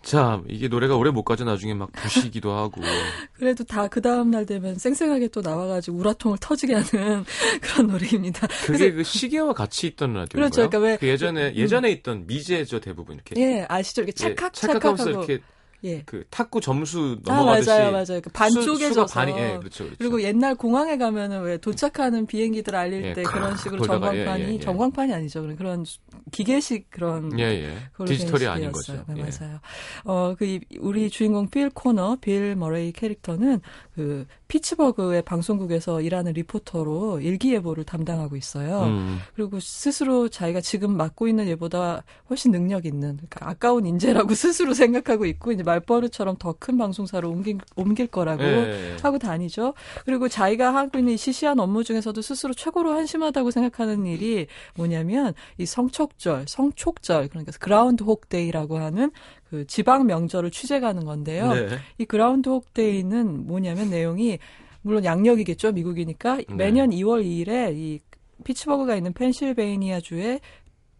자, 0.08 0.42
이게 0.48 0.70
노래가 0.70 0.96
오래 0.96 1.12
못 1.12 1.24
가죠. 1.24 1.44
나중에 1.44 1.74
막 1.74 1.92
부시기도 1.92 2.54
하고. 2.54 2.80
그래도 3.34 3.66
다 3.66 3.90
그 3.90 4.02
다음 4.02 4.32
날 4.32 4.46
되면 4.46 4.76
쌩쌩하게 4.78 5.28
또 5.30 5.42
나와가지고 5.42 5.98
우라통을 5.98 6.38
터지게 6.40 6.76
하는 6.76 7.26
그런 7.62 7.88
노래입니다. 7.88 8.48
그게 8.66 8.94
그 8.94 9.04
시계와 9.04 9.52
같이 9.54 9.88
있던 9.88 10.14
라디오인가요? 10.14 10.50
그렇죠. 10.50 10.70
그러니까 10.70 10.80
왜 10.80 10.98
그 10.98 11.08
예전에 11.08 11.50
음. 11.50 11.56
예전에 11.56 11.92
있던 11.92 12.26
미제죠 12.26 12.80
대부분 12.80 13.16
이렇게. 13.16 13.36
예, 13.42 13.66
아시죠? 13.68 14.02
이렇게 14.04 14.14
찰칵 14.14 14.54
예, 14.56 14.60
찰칵하면서 14.62 15.10
이렇게 15.10 15.40
예. 15.84 16.02
그 16.06 16.24
탁구 16.30 16.62
점수 16.62 17.20
넘어가듯이 17.24 17.70
아, 17.70 17.78
맞아요, 17.78 17.92
맞아요. 17.92 18.22
그 18.22 18.30
반쪽에서 18.32 19.06
반이, 19.06 19.32
예, 19.34 19.58
그렇죠, 19.60 19.84
그렇죠. 19.84 19.96
그리고 19.98 20.22
옛날 20.24 20.56
공항에 20.56 20.98
가면은 20.98 21.42
왜 21.44 21.58
도착하는 21.58 22.26
비행기들 22.26 22.76
알릴 22.76 23.04
예, 23.04 23.14
때 23.14 23.24
그런 23.24 23.56
식으로 23.58 23.86
돌다가, 23.86 24.16
예, 24.16 24.26
전광판이 24.26 24.44
예, 24.44 24.54
예, 24.56 24.60
전광판이 24.60 25.14
아니죠. 25.14 25.56
그런 25.56 25.86
기계식 26.32 26.90
그런 26.90 27.40
예, 27.40 27.44
예. 27.44 28.06
디지털이 28.06 28.48
아닌 28.48 28.72
거죠. 28.72 29.04
네, 29.08 29.16
맞아요. 29.22 29.60
어, 30.04 30.36
그 30.38 30.60
우리 30.80 31.10
주인공 31.10 31.50
필 31.50 31.70
코너, 31.70 32.18
빌 32.20 32.56
머레이 32.56 32.92
캐릭터는 32.92 33.62
그 33.94 34.26
피츠버그의 34.48 35.22
방송국에서 35.24 36.02
일하는 36.02 36.34
리포터로 36.34 37.22
일기예보를 37.22 37.84
담당하고 37.84 38.36
있어요. 38.36 38.84
음. 38.84 39.20
그리고 39.36 39.60
스스로 39.60 40.30
자기가 40.30 40.62
지금 40.62 40.96
맡고 40.98 41.28
있는 41.28 41.48
예보다 41.48 42.04
훨씬 42.30 42.52
능력 42.52 42.86
있는 42.86 43.16
그러니까 43.18 43.50
아까운 43.50 43.86
인재라고 43.86 44.34
스스로 44.36 44.74
생각하고 44.74 45.26
있고 45.26 45.52
이제 45.52 45.64
말버릇처럼 45.64 46.36
더 46.38 46.58
큰 46.60 46.78
방송사로 46.78 47.30
옮길, 47.30 47.58
옮길 47.76 48.08
거라고 48.08 48.44
네. 48.44 48.98
하고 49.02 49.18
다니죠. 49.18 49.74
그리고 50.06 50.28
자기가 50.28 50.74
하고 50.74 50.98
있는 50.98 51.18
시시한 51.18 51.60
업무 51.60 51.84
중에서도 51.84 52.22
스스로 52.22 52.54
최고로 52.54 52.94
한심하다고 52.94 53.52
생각하는 53.52 54.06
일이 54.06 54.48
뭐냐면 54.76 55.34
이 55.58 55.66
성척절, 55.66 56.46
성촉절 56.48 57.30
그러니까 57.30 57.52
Groundhog 57.60 58.04
Day라고 58.04 58.78
하는 58.78 59.12
그 59.50 59.66
지방 59.68 60.06
명절을 60.06 60.52
취재 60.52 60.80
가는 60.80 61.06
건데요. 61.06 61.54
네. 61.54 61.68
이 61.98 62.06
Groundhog 62.06 62.74
Day는 62.74 63.48
뭐냐면 63.48 63.90
내용이 63.90 64.40
물론 64.82 65.04
양력이겠죠 65.04 65.72
미국이니까 65.72 66.38
네. 66.38 66.46
매년 66.50 66.90
2월 66.92 67.24
2일에 67.24 67.76
이 67.76 68.00
피츠버그가 68.44 68.96
있는 68.96 69.14
펜실베이니아 69.14 70.02
주에 70.02 70.40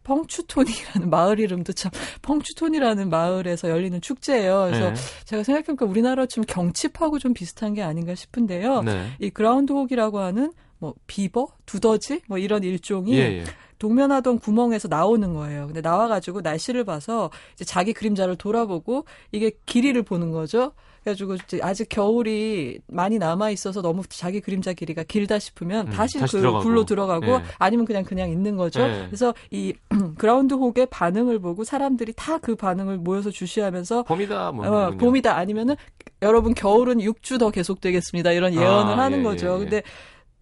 펑추톤이라는 0.04 1.10
마을 1.12 1.40
이름도 1.40 1.74
참 1.74 1.92
펑추톤이라는 2.22 3.10
마을에서 3.10 3.70
열리는 3.70 4.00
축제예요. 4.00 4.68
그래서 4.68 4.90
네. 4.92 4.96
제가 5.26 5.44
생각해보니까 5.44 5.86
우리나라 5.86 6.26
치면 6.26 6.46
경칩하고 6.48 7.20
좀 7.20 7.34
비슷한 7.34 7.74
게 7.74 7.82
아닌가 7.84 8.16
싶은데요. 8.16 8.84
네. 8.84 9.08
이 9.20 9.30
groundhog이라고 9.30 10.20
하는 10.20 10.54
뭐 10.80 10.94
비버, 11.08 11.48
두더지 11.66 12.22
뭐 12.28 12.38
이런 12.38 12.64
일종이 12.64 13.18
예, 13.18 13.40
예. 13.40 13.44
동면하던 13.80 14.40
구멍에서 14.40 14.88
나오는 14.88 15.34
거예요. 15.34 15.68
근데 15.68 15.82
나와가지고 15.82 16.42
날씨를 16.42 16.84
봐서 16.84 17.30
이제 17.54 17.66
자기 17.66 17.94
그림자를 17.94 18.36
돌아보고 18.36 19.06
이게 19.32 19.52
길이를 19.66 20.04
보는 20.04 20.32
거죠. 20.32 20.72
그래가지고 21.04 21.36
이제 21.36 21.60
아직 21.64 21.88
겨울이 21.88 22.80
많이 22.88 23.18
남아 23.18 23.52
있어서 23.52 23.82
너무 23.82 24.04
자기 24.10 24.42
그림자 24.42 24.74
길이가 24.74 25.04
길다 25.04 25.40
싶으면 25.40 25.88
음, 25.88 25.92
다시, 25.94 26.20
다시 26.20 26.34
그 26.34 26.40
들어가고. 26.42 26.64
굴로 26.66 26.84
들어가고 26.84 27.26
예. 27.28 27.44
아니면 27.60 27.86
그냥 27.86 28.04
그냥 28.04 28.30
있는 28.30 28.58
거죠. 28.58 28.82
예. 28.82 29.06
그래서 29.08 29.34
이 29.52 29.74
그라운드 30.18 30.54
혹의 30.56 30.86
반응을 30.88 31.40
보고 31.40 31.64
사람들이 31.64 32.14
다 32.16 32.38
그 32.40 32.56
반응을 32.56 32.98
모여서 32.98 33.30
주시하면서 33.32 34.04
봄이다 34.04 34.52
뭐 34.52 34.68
어. 34.68 34.92
봄이다 34.92 35.36
아니면은 35.36 35.76
여러분 36.22 36.54
겨울은 36.54 36.98
6주 37.00 37.40
더 37.40 37.50
계속되겠습니다 37.52 38.32
이런 38.32 38.54
예언을 38.54 38.94
아, 39.00 39.04
하는 39.06 39.20
예, 39.20 39.24
거죠. 39.24 39.48
예, 39.48 39.54
예. 39.56 39.60
근데 39.60 39.84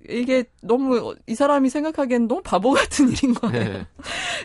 이게 0.09 0.45
너무 0.61 1.15
이 1.27 1.35
사람이 1.35 1.69
생각하기엔 1.69 2.27
너무 2.27 2.41
바보 2.43 2.71
같은 2.71 3.09
일인 3.09 3.33
거예요. 3.33 3.55
예. 3.73 3.87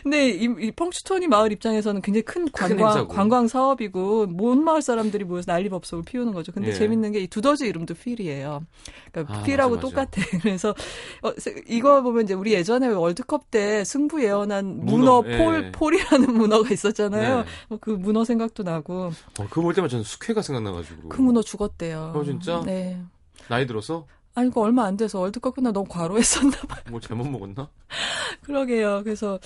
근데 0.03 0.29
이, 0.29 0.43
이 0.59 0.71
펑추토니 0.71 1.27
마을 1.27 1.51
입장에서는 1.51 2.01
굉장히 2.01 2.23
큰 2.23 2.51
관광 2.51 2.87
행사고. 2.87 3.07
관광 3.13 3.47
사업이고 3.47 4.27
온 4.39 4.63
마을 4.63 4.81
사람들이 4.81 5.23
모여서 5.25 5.51
난리법석을 5.51 6.03
피우는 6.05 6.33
거죠. 6.33 6.51
근데 6.51 6.69
예. 6.69 6.73
재밌는 6.73 7.11
게 7.13 7.21
이 7.21 7.27
두더지 7.27 7.67
이름도 7.67 7.93
필이에요. 7.93 8.65
그러니까 9.11 9.37
아, 9.39 9.43
필하고 9.43 9.75
맞아, 9.75 9.87
맞아. 9.87 10.05
똑같아. 10.11 10.27
그래서 10.41 10.73
어, 11.21 11.31
세- 11.37 11.61
이거 11.67 12.01
보면 12.01 12.23
이제 12.23 12.33
우리 12.33 12.53
예전에 12.53 12.87
월드컵 12.87 13.51
때 13.51 13.83
승부 13.83 14.23
예언한 14.23 14.85
문어, 14.85 15.21
문어, 15.21 15.37
폴 15.37 15.65
예. 15.65 15.71
폴이라는 15.71 16.33
문어가 16.33 16.69
있었잖아요. 16.73 17.37
네. 17.39 17.45
뭐그 17.69 17.89
문어 17.91 18.23
생각도 18.23 18.63
나고 18.63 19.11
어, 19.39 19.47
그거 19.49 19.61
볼 19.61 19.73
때만 19.73 19.89
저는 19.89 20.03
숙회가 20.03 20.41
생각나가지고. 20.41 21.09
그 21.09 21.21
문어 21.21 21.41
죽었대요. 21.43 22.13
어, 22.15 22.23
진짜? 22.23 22.61
네. 22.65 22.99
나이 23.47 23.67
들어서 23.67 24.07
아니, 24.33 24.49
그 24.49 24.59
얼마 24.61 24.85
안 24.85 24.95
돼서 24.97 25.19
월드컵 25.19 25.55
끝나 25.55 25.71
너무 25.71 25.87
과로했었나 25.89 26.57
봐요. 26.67 26.81
뭐 26.89 26.99
잘못 26.99 27.27
먹었나? 27.27 27.69
그러게요. 28.43 29.01
그래서 29.03 29.39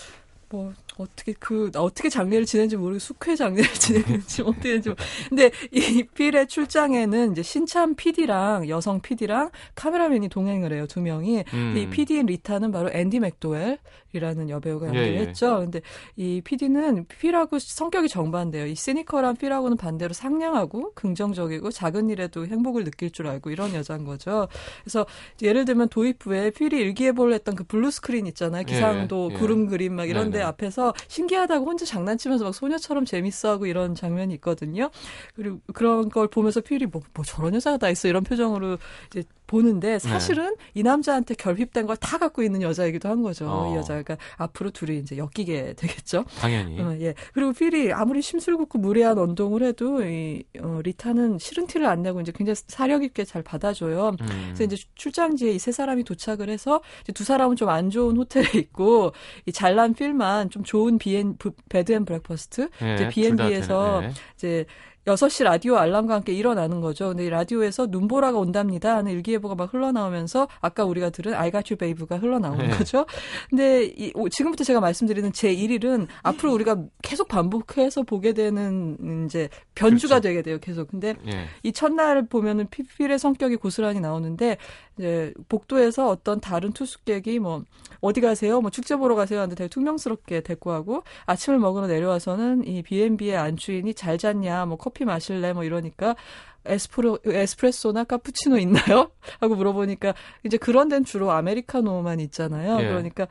뭐 0.50 0.74
어떻게 0.98 1.34
그 1.40 1.72
어떻게 1.75 2.08
장례를 2.10 2.46
지낸지 2.46 2.78
모르고 2.78 3.00
숙회 3.00 3.36
장례를 3.36 3.68
지내는지 3.74 4.42
어떻게 4.44 4.70
했는지 4.70 4.90
모르- 4.90 5.02
근데 5.30 5.52
이 5.72 6.04
필의 6.04 6.48
출장에는 6.48 7.32
이제 7.34 7.42
신참 7.44 7.96
PD랑 7.96 8.70
여성 8.70 9.02
PD랑 9.02 9.50
카메라맨이 9.75 10.30
동행을 10.30 10.72
해요 10.74 10.86
두 10.88 11.02
명이 11.02 11.40
음. 11.40 11.44
근데 11.52 11.82
이 11.82 11.90
PD인 11.90 12.28
리타는 12.28 12.72
바로 12.72 12.90
앤디 12.92 13.20
맥도웰이라는 13.20 14.50
여배우가 14.50 14.88
연기를 14.88 15.08
예, 15.08 15.14
예. 15.16 15.20
했죠. 15.22 15.60
근데 15.60 15.82
이 16.16 16.42
PD는 16.44 17.06
필하고 17.08 17.60
성격이 17.60 18.08
정반대예요. 18.08 18.68
이 18.68 18.75
시니컬한 18.75 19.36
필하고는 19.36 19.78
반대로 19.78 20.14
상냥하고 20.14 20.94
긍정적이고 20.94 21.72
작은 21.72 22.10
일에도 22.10 22.46
행복을 22.46 22.84
느낄 22.86 23.12
줄 23.12 23.28
알고 23.28 23.50
이런 23.50 23.74
여자인 23.74 24.06
거죠. 24.06 24.48
그래서 24.84 25.06
예를 25.42 25.66
들면 25.66 25.90
도입부에 25.90 26.52
필이 26.52 26.78
일기예보를 26.80 27.34
했던 27.34 27.56
그 27.56 27.64
blue 27.64 27.92
screen 27.92 28.28
있잖아요. 28.28 28.64
기상도 28.64 29.30
예. 29.34 29.38
구름 29.38 29.68
그림 29.68 29.96
막 29.96 30.08
이런 30.10 30.32
데 30.36 30.39
네네. 30.39 30.48
앞에서 30.50 30.94
신기하다고 31.08 31.65
혼자 31.65 31.86
장난치면서 31.86 32.46
막 32.46 32.54
소녀처럼 32.54 33.06
재밌어하고 33.06 33.66
이런 33.66 33.96
장면이 33.96 34.33
있거든요. 34.36 34.90
그리고 35.36 35.60
그런 35.74 36.10
걸 36.10 36.27
보면서 36.27 36.62
필이 36.62 36.86
뭐, 36.88 37.01
뭐 37.14 37.24
저런 37.25 37.55
여자가 37.55 37.77
다 37.77 37.90
있어 37.90 38.07
이런 38.07 38.24
표정으로 38.24 38.77
이제 39.07 39.24
보는데 39.48 40.00
사실은 40.00 40.55
이 40.74 40.84
남자한테 40.84 41.36
결핍된 41.36 41.86
걸 41.88 41.96
다 41.98 42.18
갖고 42.18 42.44
있는 42.44 42.62
여자이기도 42.62 43.08
한 43.10 43.22
거죠. 43.22 43.48
어. 43.50 43.72
이 43.74 43.77
여자가 43.77 44.18
앞으로 44.38 44.70
둘이 44.72 45.00
이제 45.00 45.18
엮이게 45.18 45.74
되겠죠. 45.74 46.25
당연히. 46.40 46.79
어, 46.81 46.96
예. 47.00 47.14
그리고 47.34 47.53
필이 47.53 47.92
아무리 47.94 48.22
심술궂고 48.22 48.77
무례한 48.79 49.18
언동을 49.18 49.64
해도 49.64 50.03
이 50.05 50.44
어, 50.60 50.79
리타는 50.84 51.40
싫은 51.40 51.68
티를 51.68 51.86
안 51.88 52.01
내고 52.01 52.22
이제 52.22 52.31
굉장히 52.36 52.55
사려 52.68 53.03
있게 53.03 53.24
잘 53.24 53.42
받아줘요. 53.44 54.10
음. 54.20 54.25
그래서 54.55 54.64
이제 54.64 54.75
출장지에 54.96 55.51
이 55.51 55.60
세 55.60 55.72
사람이 55.72 56.03
도착을 56.03 56.50
해서 56.50 56.81
이제 57.01 57.12
두 57.14 57.24
사람은 57.24 57.55
좀 57.55 57.70
안 57.70 57.90
좋은 57.90 58.16
호텔에 58.18 58.46
있고 58.60 59.12
이 59.48 59.51
잘난 59.51 59.94
필만 59.96 60.50
좀 60.51 60.64
좋은 60.64 61.00
부- 61.00 61.51
bed 61.70 61.92
and 61.92 62.05
breakfast 62.05 62.70
예, 62.84 62.94
이제 62.96 63.10
B&B에서 63.10 64.01
되네. 64.01 64.08
예. 64.08 64.14
이제 64.36 64.66
6시 65.05 65.44
라디오 65.44 65.77
알람과 65.77 66.15
함께 66.15 66.33
일어나는 66.33 66.81
거죠. 66.81 67.09
근데 67.09 67.25
이 67.25 67.29
라디오에서 67.29 67.87
눈보라가 67.87 68.39
온답니다 68.39 68.96
하는 68.96 69.11
일기예보가 69.11 69.55
막 69.55 69.74
흘러나오면서 69.74 70.48
아까 70.61 70.83
우리가 70.83 71.11
들은 71.11 71.33
I 71.33 71.51
got 71.51 71.72
you 71.72 71.77
babe가 71.77 72.18
흘러나오는 72.18 72.68
네. 72.68 72.75
거죠. 72.75 73.05
근데 73.50 73.85
이, 73.85 74.11
오, 74.15 74.29
지금부터 74.29 74.63
제가 74.63 74.79
말씀드리는 74.79 75.31
제 75.31 75.55
1일은 75.55 76.07
앞으로 76.24 76.53
우리가 76.53 76.77
계속 77.03 77.27
반복해서 77.27 78.01
보게 78.03 78.33
되는 78.33 79.25
이제 79.25 79.50
변주가 79.75 80.15
그렇죠. 80.15 80.27
되게 80.27 80.41
돼요. 80.41 80.57
계속. 80.59 80.89
근데 80.89 81.15
예. 81.27 81.46
이 81.61 81.72
첫날 81.72 82.25
보면은 82.25 82.68
피필의 82.70 83.20
성격이 83.20 83.57
고스란히 83.57 84.00
나오는데 84.00 84.57
이제 84.98 85.33
복도에서 85.50 86.09
어떤 86.09 86.39
다른 86.39 86.72
투숙객이 86.72 87.39
뭐 87.39 87.63
어디 88.01 88.22
가세요? 88.22 88.61
뭐 88.61 88.72
축제 88.72 88.96
보러 88.96 89.15
가세요? 89.15 89.39
하는데 89.39 89.55
되게 89.55 89.68
퉁명스럽게 89.68 90.41
대꾸하고 90.41 91.03
아침을 91.25 91.59
먹으러 91.59 91.87
내려와서는 91.87 92.65
이 92.65 92.81
B&B의 92.81 93.35
안주인이 93.35 93.94
잘 93.94 94.18
잤냐? 94.18 94.65
뭐 94.65 94.77
커피 94.77 94.95
마실래? 95.03 95.51
뭐 95.51 95.64
이러니까 95.66 96.16
에스프로, 96.66 97.20
에스프레소나 97.25 98.05
카푸치노 98.05 98.58
있나요? 98.60 99.12
하고 99.42 99.55
물어보니까 99.55 100.14
이제 100.44 100.58
그런 100.58 100.88
데는 100.88 101.03
주로 101.03 101.31
아메리카노만 101.31 102.20
있잖아요. 102.22 102.79
예. 102.79 102.88
그러니까 102.88 103.27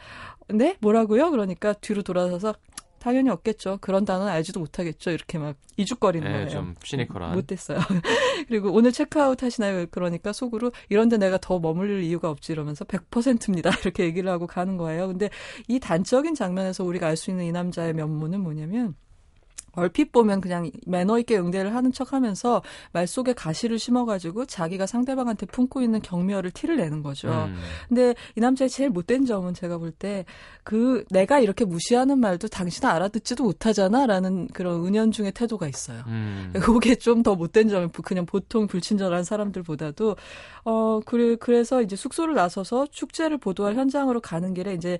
네? 0.48 0.76
뭐라고요? 0.80 1.30
그러니까 1.30 1.72
뒤로 1.72 2.02
돌아서서 2.02 2.54
당연히 3.00 3.28
없겠죠. 3.28 3.78
그런 3.82 4.06
단어는 4.06 4.32
알지도 4.32 4.60
못하겠죠. 4.60 5.10
이렇게 5.10 5.36
막 5.36 5.56
이죽거리는 5.76 6.26
예, 6.26 6.32
거예요. 6.32 6.48
좀 6.48 6.74
시니컬한. 6.82 7.34
못됐어요. 7.34 7.78
그리고 8.48 8.72
오늘 8.72 8.92
체크아웃 8.92 9.42
하시나요? 9.42 9.84
그러니까 9.90 10.32
속으로 10.32 10.72
이런데 10.88 11.18
내가 11.18 11.36
더 11.36 11.58
머물릴 11.58 12.02
이유가 12.02 12.30
없지 12.30 12.52
이러면서 12.52 12.86
100%입니다. 12.86 13.70
이렇게 13.82 14.04
얘기를 14.04 14.30
하고 14.30 14.46
가는 14.46 14.78
거예요. 14.78 15.08
근데 15.08 15.28
이 15.68 15.78
단적인 15.80 16.34
장면에서 16.34 16.82
우리가 16.84 17.08
알 17.08 17.16
수 17.18 17.30
있는 17.30 17.44
이 17.44 17.52
남자의 17.52 17.92
면모는 17.92 18.40
뭐냐면 18.40 18.94
얼핏 19.76 20.12
보면 20.12 20.40
그냥 20.40 20.70
매너 20.86 21.18
있게 21.20 21.38
응대를 21.38 21.74
하는 21.74 21.92
척 21.92 22.12
하면서 22.12 22.62
말 22.92 23.06
속에 23.06 23.32
가시를 23.32 23.78
심어가지고 23.78 24.46
자기가 24.46 24.86
상대방한테 24.86 25.46
품고 25.46 25.82
있는 25.82 26.00
경멸을 26.02 26.50
티를 26.50 26.76
내는 26.76 27.02
거죠. 27.02 27.28
음. 27.28 27.56
근데 27.88 28.14
이 28.36 28.40
남자의 28.40 28.68
제일 28.68 28.90
못된 28.90 29.26
점은 29.26 29.54
제가 29.54 29.78
볼 29.78 29.92
때 29.92 30.24
그 30.64 31.04
내가 31.10 31.40
이렇게 31.40 31.64
무시하는 31.66 32.18
말도 32.18 32.48
당신은 32.48 32.90
알아듣지도 32.90 33.44
못하잖아 33.44 34.06
라는 34.06 34.48
그런 34.48 34.84
은연중의 34.86 35.32
태도가 35.32 35.68
있어요. 35.68 36.02
음. 36.06 36.52
그게 36.60 36.94
좀 36.94 37.22
더 37.24 37.34
못된 37.34 37.68
점이 37.68 37.88
그냥 38.04 38.26
보통 38.26 38.66
불친절한 38.66 39.24
사람들보다도 39.24 40.16
어 40.64 41.00
그래 41.06 41.36
그래서 41.36 41.80
이제 41.80 41.96
숙소를 41.96 42.34
나서서 42.34 42.86
축제를 42.90 43.38
보도할 43.38 43.76
현장으로 43.76 44.20
가는 44.20 44.52
길에 44.52 44.74
이제 44.74 44.98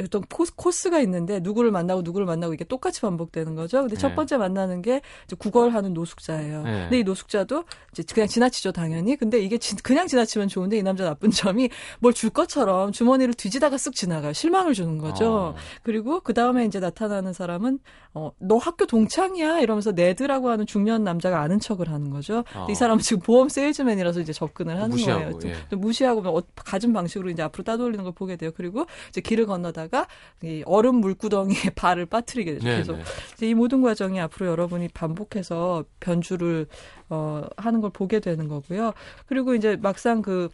어떤 0.00 0.22
코스, 0.22 0.54
코스가 0.54 1.00
있는데 1.00 1.40
누구를 1.40 1.70
만나고 1.72 2.02
누구를 2.02 2.24
만나고 2.26 2.54
이게 2.54 2.64
똑같이 2.64 3.00
반복되는 3.00 3.54
거죠. 3.56 3.80
근데 3.80 3.96
첫 4.06 4.10
네. 4.10 4.14
번째 4.14 4.36
만나는 4.36 4.82
게 4.82 5.00
이제 5.24 5.34
국어하는 5.36 5.92
노숙자예요. 5.94 6.62
네. 6.62 6.80
근데 6.82 6.98
이 7.00 7.02
노숙자도 7.04 7.64
이제 7.92 8.04
그냥 8.14 8.28
지나치죠 8.28 8.72
당연히. 8.72 9.16
근데 9.16 9.38
이게 9.40 9.58
지- 9.58 9.74
그냥 9.82 10.06
지나치면 10.06 10.48
좋은데 10.48 10.78
이 10.78 10.82
남자 10.82 11.04
나쁜 11.04 11.30
점이 11.30 11.70
뭘 11.98 12.12
줄 12.12 12.30
것처럼 12.30 12.92
주머니를 12.92 13.34
뒤지다가 13.34 13.76
쓱 13.76 13.94
지나가요. 13.94 14.32
실망을 14.32 14.72
주는 14.74 14.98
거죠. 14.98 15.32
어. 15.32 15.54
그리고 15.82 16.20
그 16.20 16.32
다음에 16.34 16.64
이제 16.64 16.78
나타나는 16.80 17.32
사람은 17.32 17.78
어, 18.14 18.30
너 18.38 18.56
학교 18.56 18.86
동창이야 18.86 19.58
이러면서 19.60 19.92
네드라고 19.92 20.48
하는 20.48 20.64
중년 20.66 21.04
남자가 21.04 21.40
아는 21.42 21.58
척을 21.60 21.90
하는 21.90 22.10
거죠. 22.10 22.44
어. 22.54 22.66
이 22.70 22.74
사람은 22.74 23.02
지금 23.02 23.20
보험 23.22 23.48
세일즈맨이라서 23.50 24.20
이제 24.20 24.32
접근을 24.32 24.76
하는 24.76 24.90
무시하고, 24.90 25.20
거예요. 25.22 25.38
좀- 25.40 25.50
예. 25.50 25.54
좀 25.68 25.80
무시하고 25.80 26.22
뭐 26.22 26.38
어, 26.38 26.42
가진 26.54 26.92
방식으로 26.92 27.28
이제 27.30 27.42
앞으로 27.42 27.64
따돌리는 27.64 28.02
걸 28.04 28.12
보게 28.14 28.36
돼요. 28.36 28.50
그리고 28.56 28.86
이제 29.10 29.20
길을 29.20 29.46
건너다가 29.46 30.06
이 30.42 30.62
얼음 30.64 30.96
물구덩이에 30.96 31.70
발을 31.76 32.06
빠뜨리게 32.06 32.54
되죠. 32.54 32.66
네, 32.66 32.76
계속 32.78 32.96
네. 32.96 33.02
이제 33.34 33.48
이 33.50 33.54
모든 33.54 33.82
과정 33.82 33.95
이 34.14 34.18
앞으로 34.20 34.46
여러분이 34.46 34.88
반복해서 34.88 35.84
변주를 36.00 36.66
어, 37.08 37.42
하는 37.56 37.80
걸 37.80 37.90
보게 37.90 38.20
되는 38.20 38.48
거고요. 38.48 38.92
그리고 39.26 39.54
이제 39.54 39.76
막상 39.76 40.22
그 40.22 40.48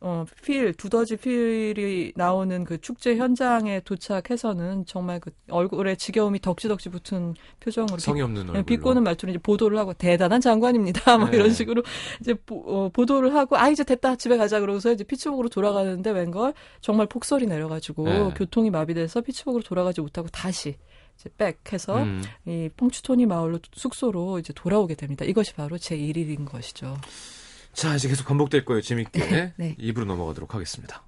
어, 0.00 0.24
필, 0.42 0.72
두더지 0.74 1.16
필이 1.16 2.12
나오는 2.14 2.62
그 2.64 2.80
축제 2.80 3.16
현장에 3.16 3.80
도착해서는 3.80 4.86
정말 4.86 5.18
그 5.18 5.32
얼굴에 5.50 5.96
지겨움이 5.96 6.40
덕지덕지 6.40 6.90
붙은 6.90 7.34
표정으로 7.58 7.98
성의 7.98 8.22
없는 8.22 8.42
비, 8.42 8.48
얼굴로. 8.50 8.64
비꼬는 8.64 9.02
말투로 9.02 9.30
이제 9.30 9.40
보도를 9.40 9.76
하고 9.76 9.92
대단한 9.94 10.40
장관입니다. 10.40 11.00
뭐 11.18 11.28
네. 11.30 11.36
이런 11.36 11.52
식으로 11.52 11.82
이제 12.20 12.34
보, 12.34 12.90
도를 13.06 13.34
하고 13.34 13.56
아 13.56 13.68
이제 13.70 13.82
됐다 13.82 14.14
집에 14.16 14.36
가자 14.36 14.60
그러고서 14.60 14.92
이제 14.92 15.02
피츠버그로 15.02 15.48
돌아가는데 15.48 16.10
웬걸 16.10 16.54
정말 16.80 17.06
폭설이 17.06 17.46
내려가지고 17.46 18.04
네. 18.04 18.34
교통이 18.36 18.70
마비돼서 18.70 19.20
피츠버그로 19.20 19.64
돌아가지 19.64 20.00
못하고 20.00 20.28
다시 20.28 20.76
이제 21.18 21.30
백해서 21.36 22.02
음. 22.02 22.22
이 22.46 22.68
펑추토니 22.76 23.26
마을로 23.26 23.58
숙소로 23.72 24.38
이제 24.38 24.52
돌아오게 24.52 24.94
됩니다. 24.94 25.24
이것이 25.24 25.52
바로 25.54 25.76
제 25.78 25.96
1일인 25.96 26.48
것이죠. 26.50 26.96
자, 27.72 27.94
이제 27.96 28.08
계속 28.08 28.26
반복될 28.26 28.64
거예요. 28.64 28.80
재밌게. 28.82 29.52
네. 29.56 29.74
입으로 29.78 30.04
넘어가도록 30.06 30.54
하겠습니다. 30.54 31.02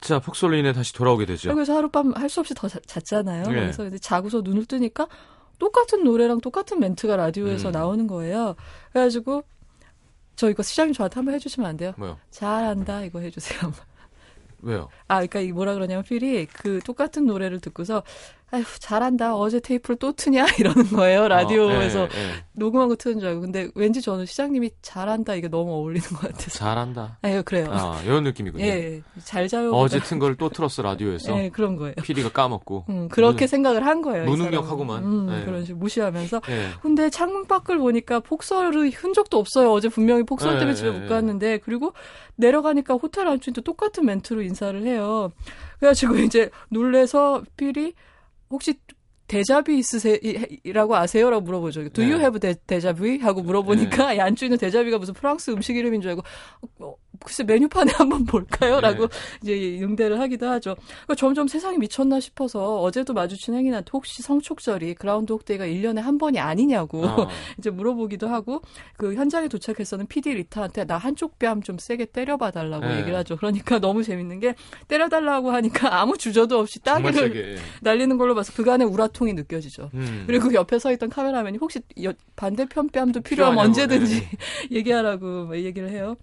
자, 0.00 0.18
폭설로 0.18 0.56
인해 0.56 0.72
다시 0.72 0.92
돌아오게 0.94 1.26
되죠. 1.26 1.54
그래서 1.54 1.74
하룻밤 1.76 2.12
할 2.16 2.28
수 2.28 2.40
없이 2.40 2.54
더 2.54 2.68
자, 2.68 2.80
잤잖아요. 2.84 3.44
네. 3.44 3.48
그래서 3.54 3.86
이제 3.86 3.98
자고서 3.98 4.40
눈을 4.42 4.66
뜨니까 4.66 5.06
똑같은 5.58 6.02
노래랑 6.04 6.40
똑같은 6.40 6.80
멘트가 6.80 7.16
라디오에서 7.16 7.68
음. 7.68 7.72
나오는 7.72 8.06
거예요. 8.08 8.56
그래가지고 8.92 9.44
저 10.34 10.50
이거 10.50 10.62
시장님 10.62 10.92
저한테 10.94 11.14
한번 11.16 11.34
해주시면 11.34 11.68
안 11.68 11.76
돼요? 11.76 11.92
뭐요? 11.96 12.18
잘한다 12.30 13.04
이거 13.04 13.20
해주세요. 13.20 13.72
왜요? 14.62 14.88
아, 15.08 15.16
그러니까 15.16 15.40
이 15.40 15.52
뭐라 15.52 15.74
그러냐면 15.74 16.04
필이 16.04 16.46
그 16.46 16.80
똑같은 16.84 17.26
노래를 17.26 17.60
듣고서 17.60 18.02
아휴 18.54 18.64
잘한다 18.78 19.34
어제 19.34 19.60
테이프를 19.60 19.96
또 19.96 20.12
트냐 20.12 20.44
이러는 20.60 20.84
거예요 20.88 21.26
라디오에서 21.26 22.02
어, 22.04 22.08
예, 22.14 22.18
예. 22.18 22.30
녹음한 22.52 22.88
거 22.88 22.96
트는 22.96 23.18
줄 23.18 23.28
알고 23.30 23.40
근데 23.40 23.70
왠지 23.74 24.02
저는 24.02 24.26
시장님이 24.26 24.70
잘한다 24.82 25.34
이게 25.36 25.48
너무 25.48 25.72
어울리는 25.72 26.06
것 26.10 26.20
같아서 26.20 26.50
잘한다. 26.50 27.16
아유 27.22 27.42
그래요 27.46 27.68
아, 27.70 28.00
이런 28.04 28.24
느낌이군요. 28.24 28.62
예, 28.62 28.68
예. 28.68 29.02
잘 29.24 29.48
자요 29.48 29.72
어제 29.72 29.98
튼 30.00 30.18
걸 30.18 30.36
또 30.36 30.50
틀었어 30.50 30.82
라디오에서. 30.82 31.36
예 31.42 31.48
그런 31.48 31.76
거예요 31.76 31.94
피디가 32.02 32.28
까먹고. 32.32 32.84
음, 32.90 33.08
그렇게 33.08 33.34
무능- 33.36 33.46
생각을 33.48 33.86
한 33.86 34.02
거예요. 34.02 34.26
사람은. 34.36 35.02
음, 35.02 35.38
예. 35.40 35.44
그런 35.46 35.64
식으로 35.64 35.78
무시하면서 35.78 36.42
예. 36.50 36.68
근데 36.82 37.08
창문 37.08 37.46
밖을 37.46 37.78
보니까 37.78 38.20
폭설의 38.20 38.90
흔적도 38.90 39.38
없어요. 39.38 39.72
어제 39.72 39.88
분명히 39.88 40.24
폭설 40.24 40.52
때문에 40.58 40.70
예, 40.70 40.74
집에 40.74 40.88
예, 40.88 40.92
못 40.92 41.04
예. 41.04 41.08
갔는데 41.08 41.58
그리고 41.64 41.94
내려가니까 42.36 42.94
호텔 42.94 43.26
안주인도 43.28 43.62
똑같은 43.62 44.04
멘트로 44.04 44.42
인사를 44.42 44.82
해요. 44.84 45.32
그래가지고 45.78 46.16
이제 46.18 46.50
놀래서 46.68 47.42
필이 47.56 47.94
혹시 48.52 48.74
데자뷔 49.26 49.78
있으세라고 49.78 50.94
아세요라고 50.94 51.42
물어보죠. 51.42 51.88
Do 51.88 52.04
you 52.04 52.18
네. 52.18 52.20
have 52.20 52.38
dé, 52.38 52.54
déjà 52.66 52.96
vu? 52.96 53.18
하고 53.18 53.40
물어보니까 53.42 54.12
이 54.14 54.20
안주인은 54.20 54.58
데자뷔가 54.58 54.98
무슨 54.98 55.14
프랑스 55.14 55.50
음식 55.50 55.74
이름인 55.74 56.02
줄 56.02 56.10
알고 56.10 56.22
어, 56.80 56.94
글쎄 57.24 57.44
메뉴판에 57.44 57.92
한번 57.96 58.24
볼까요?라고 58.24 59.08
네. 59.42 59.52
이제 59.54 59.84
응대를 59.84 60.20
하기도 60.20 60.46
하죠. 60.48 60.74
그러니까 60.74 61.14
점점 61.16 61.48
세상이 61.48 61.78
미쳤나 61.78 62.20
싶어서 62.20 62.80
어제도 62.80 63.12
마주친 63.14 63.54
행인한테 63.54 63.90
혹시 63.92 64.22
성촉절이 64.22 64.94
Groundhog 64.94 65.32
Day가 65.32 65.66
1년에 65.66 66.00
한 66.00 66.18
번이 66.18 66.38
아니냐고 66.38 67.04
어. 67.06 67.28
이제 67.58 67.70
물어보기도 67.70 68.28
하고 68.28 68.60
그 68.96 69.14
현장에 69.14 69.48
도착해서는 69.48 70.06
PD 70.06 70.34
리타한테 70.34 70.84
나 70.84 70.96
한쪽 70.98 71.38
뺨 71.38 71.62
좀 71.62 71.78
세게 71.78 72.06
때려봐 72.06 72.50
달라고 72.50 72.86
네. 72.86 72.98
얘기를 72.98 73.16
하죠. 73.18 73.36
그러니까 73.36 73.78
너무 73.78 74.02
재밌는 74.02 74.40
게 74.40 74.54
때려달라고 74.88 75.52
하니까 75.52 75.94
아무 76.00 76.16
주저도 76.16 76.58
없이. 76.58 76.80
예. 77.52 77.56
날리는 77.82 78.16
걸로 78.18 78.34
봐서 78.34 78.52
그간의 78.52 78.86
우라통이 78.88 79.32
느껴지죠. 79.34 79.90
음. 79.94 80.24
그리고 80.26 80.52
옆에 80.54 80.78
서 80.80 80.90
있던 80.92 81.08
카메라맨이 81.10 81.58
혹시 81.58 81.80
여- 82.02 82.12
반대편 82.34 82.88
뺨도 82.88 83.20
필요하면 83.20 83.64
언제든지 83.66 84.20
네. 84.22 84.28
얘기하라고 84.72 85.46
막 85.46 85.56
얘기를 85.56 85.88
해요. 85.90 86.16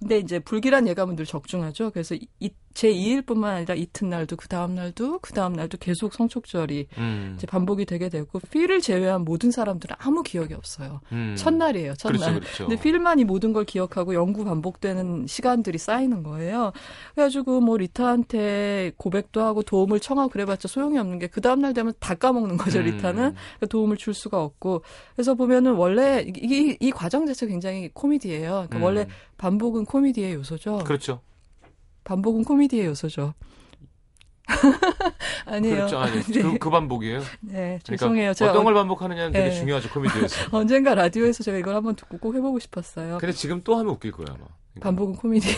근데 0.00 0.18
이제 0.18 0.38
불길한 0.38 0.88
예감은 0.88 1.14
늘 1.14 1.26
적중하죠. 1.26 1.90
그래서 1.90 2.14
이, 2.14 2.50
제 2.74 2.92
2일뿐만 2.92 3.44
아니라 3.44 3.74
이튿날도 3.74 4.36
그 4.36 4.48
다음 4.48 4.74
날도 4.74 5.18
그 5.20 5.32
다음 5.32 5.54
날도 5.54 5.78
계속 5.78 6.14
성촉절이 6.14 6.86
음. 6.98 7.34
이제 7.36 7.46
반복이 7.46 7.84
되게 7.86 8.08
되고 8.08 8.38
필을 8.38 8.80
제외한 8.80 9.24
모든 9.24 9.50
사람들은 9.50 9.96
아무 9.98 10.22
기억이 10.22 10.54
없어요. 10.54 11.00
음. 11.12 11.34
첫날이에요. 11.36 11.94
첫날. 11.94 12.18
그렇죠, 12.18 12.40
그렇죠. 12.40 12.66
근데 12.68 12.80
필만 12.80 13.18
이 13.18 13.24
모든 13.24 13.52
걸 13.52 13.64
기억하고 13.64 14.14
영구 14.14 14.44
반복되는 14.44 15.26
시간들이 15.26 15.78
쌓이는 15.78 16.22
거예요. 16.22 16.72
그래가지고 17.14 17.60
뭐 17.60 17.76
리타한테 17.76 18.92
고백도 18.96 19.42
하고 19.42 19.62
도움을 19.62 19.98
청하고 20.00 20.28
그래봤자 20.28 20.68
소용이 20.68 20.98
없는 20.98 21.18
게 21.18 21.30
그 21.30 21.40
다음날 21.40 21.72
되면 21.72 21.92
다 21.98 22.14
까먹는 22.14 22.56
거죠. 22.56 22.80
음. 22.80 22.84
리타는 22.84 23.14
그러니까 23.14 23.66
도움을 23.68 23.96
줄 23.96 24.14
수가 24.14 24.42
없고 24.42 24.82
그래서 25.14 25.34
보면은 25.34 25.72
원래 25.74 26.22
이, 26.22 26.32
이, 26.36 26.76
이 26.80 26.90
과정 26.90 27.26
자체 27.26 27.46
가 27.46 27.50
굉장히 27.50 27.88
코미디예요. 27.94 28.50
그러니까 28.50 28.76
음. 28.78 28.82
원래 28.82 29.06
반복은 29.38 29.84
코미디의 29.86 30.34
요소죠. 30.34 30.78
그렇죠. 30.84 31.20
반복은 32.04 32.44
코미디의 32.44 32.86
요소죠. 32.86 33.34
아니에요. 35.46 35.74
그렇죠. 35.74 35.98
아니, 35.98 36.22
네. 36.32 36.42
그, 36.42 36.58
그 36.58 36.70
반복이에요. 36.70 37.20
네, 37.40 37.52
그러니까 37.52 37.80
죄송해요. 37.84 38.34
제가 38.34 38.50
어떤 38.50 38.64
걸 38.64 38.74
반복하느냐는 38.74 39.32
되게 39.32 39.50
네. 39.50 39.54
중요하죠 39.54 39.90
코미디에서. 39.90 40.48
언젠가 40.56 40.94
라디오에서 40.94 41.42
제가 41.42 41.58
이걸 41.58 41.74
한번 41.74 41.94
듣고 41.96 42.18
꼭 42.18 42.34
해보고 42.34 42.58
싶었어요. 42.58 43.18
근데 43.18 43.32
지금 43.32 43.62
또 43.62 43.76
하면 43.76 43.92
웃길 43.94 44.12
거야 44.12 44.26
아마. 44.30 44.46
그러니까. 44.74 44.88
반복은 44.88 45.14
코미디. 45.16 45.48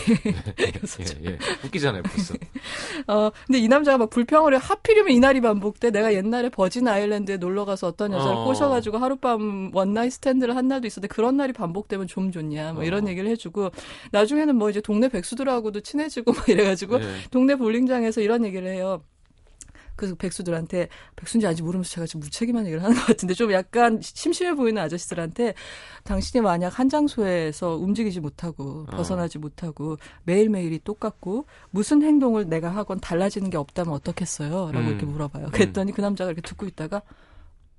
예, 0.59 1.29
예. 1.31 1.37
웃기잖아요 1.65 2.01
벌써. 2.03 2.33
어, 3.07 3.31
근데 3.45 3.59
이 3.59 3.67
남자가 3.67 3.97
막 3.97 4.09
불평을 4.09 4.55
해. 4.55 4.59
하필이면 4.61 5.11
이날이 5.11 5.39
반복돼. 5.41 5.91
내가 5.91 6.13
옛날에 6.13 6.49
버진 6.49 6.87
아일랜드에 6.87 7.37
놀러 7.37 7.65
가서 7.65 7.87
어떤 7.87 8.11
여자를 8.11 8.37
어. 8.37 8.43
꼬셔가지고 8.45 8.97
하룻밤 8.97 9.71
one 9.73 9.88
night 9.88 10.13
stand를 10.13 10.55
한 10.55 10.67
날도 10.67 10.87
있었는데 10.87 11.13
그런 11.13 11.37
날이 11.37 11.53
반복되면 11.53 12.07
좀 12.07 12.31
좋냐. 12.31 12.73
뭐 12.73 12.83
이런 12.83 13.05
어. 13.05 13.09
얘기를 13.09 13.29
해주고 13.29 13.69
나중에는 14.11 14.55
뭐 14.55 14.69
이제 14.69 14.81
동네 14.81 15.09
백수들하고도 15.09 15.81
친해지고 15.81 16.33
막 16.33 16.49
이래가지고 16.49 16.99
예. 17.01 17.07
동네 17.29 17.55
볼링장에서 17.55 18.21
이런 18.21 18.45
얘기를 18.45 18.67
해요. 18.67 19.03
그 19.95 20.15
백수들한테 20.15 20.89
백수인지 21.15 21.45
아닌지 21.45 21.63
모르면서 21.63 21.89
제가 21.91 22.07
지금 22.07 22.21
무책임한 22.21 22.65
얘기를 22.65 22.83
하는 22.83 22.95
것 22.95 23.05
같은데 23.05 23.33
좀 23.33 23.51
약간 23.51 23.99
심심해 24.01 24.53
보이는 24.55 24.81
아저씨들한테 24.81 25.53
당신이 26.03 26.41
만약 26.41 26.79
한 26.79 26.89
장소에서 26.89 27.75
움직이지 27.75 28.19
못하고 28.19 28.85
어. 28.87 28.95
벗어나지 28.95 29.37
못하고 29.37 29.97
매일매일이 30.23 30.79
똑같고 30.83 31.45
무슨 31.69 32.01
행동을 32.01 32.49
내가 32.49 32.69
하건 32.69 32.99
달라지는 32.99 33.49
게 33.49 33.57
없다면 33.57 33.93
어떻겠어요? 33.93 34.71
라고 34.71 34.79
음. 34.79 34.87
이렇게 34.89 35.05
물어봐요. 35.05 35.47
그랬더니 35.51 35.91
그 35.91 36.01
남자가 36.01 36.31
이렇게 36.31 36.41
듣고 36.41 36.65
있다가 36.65 37.01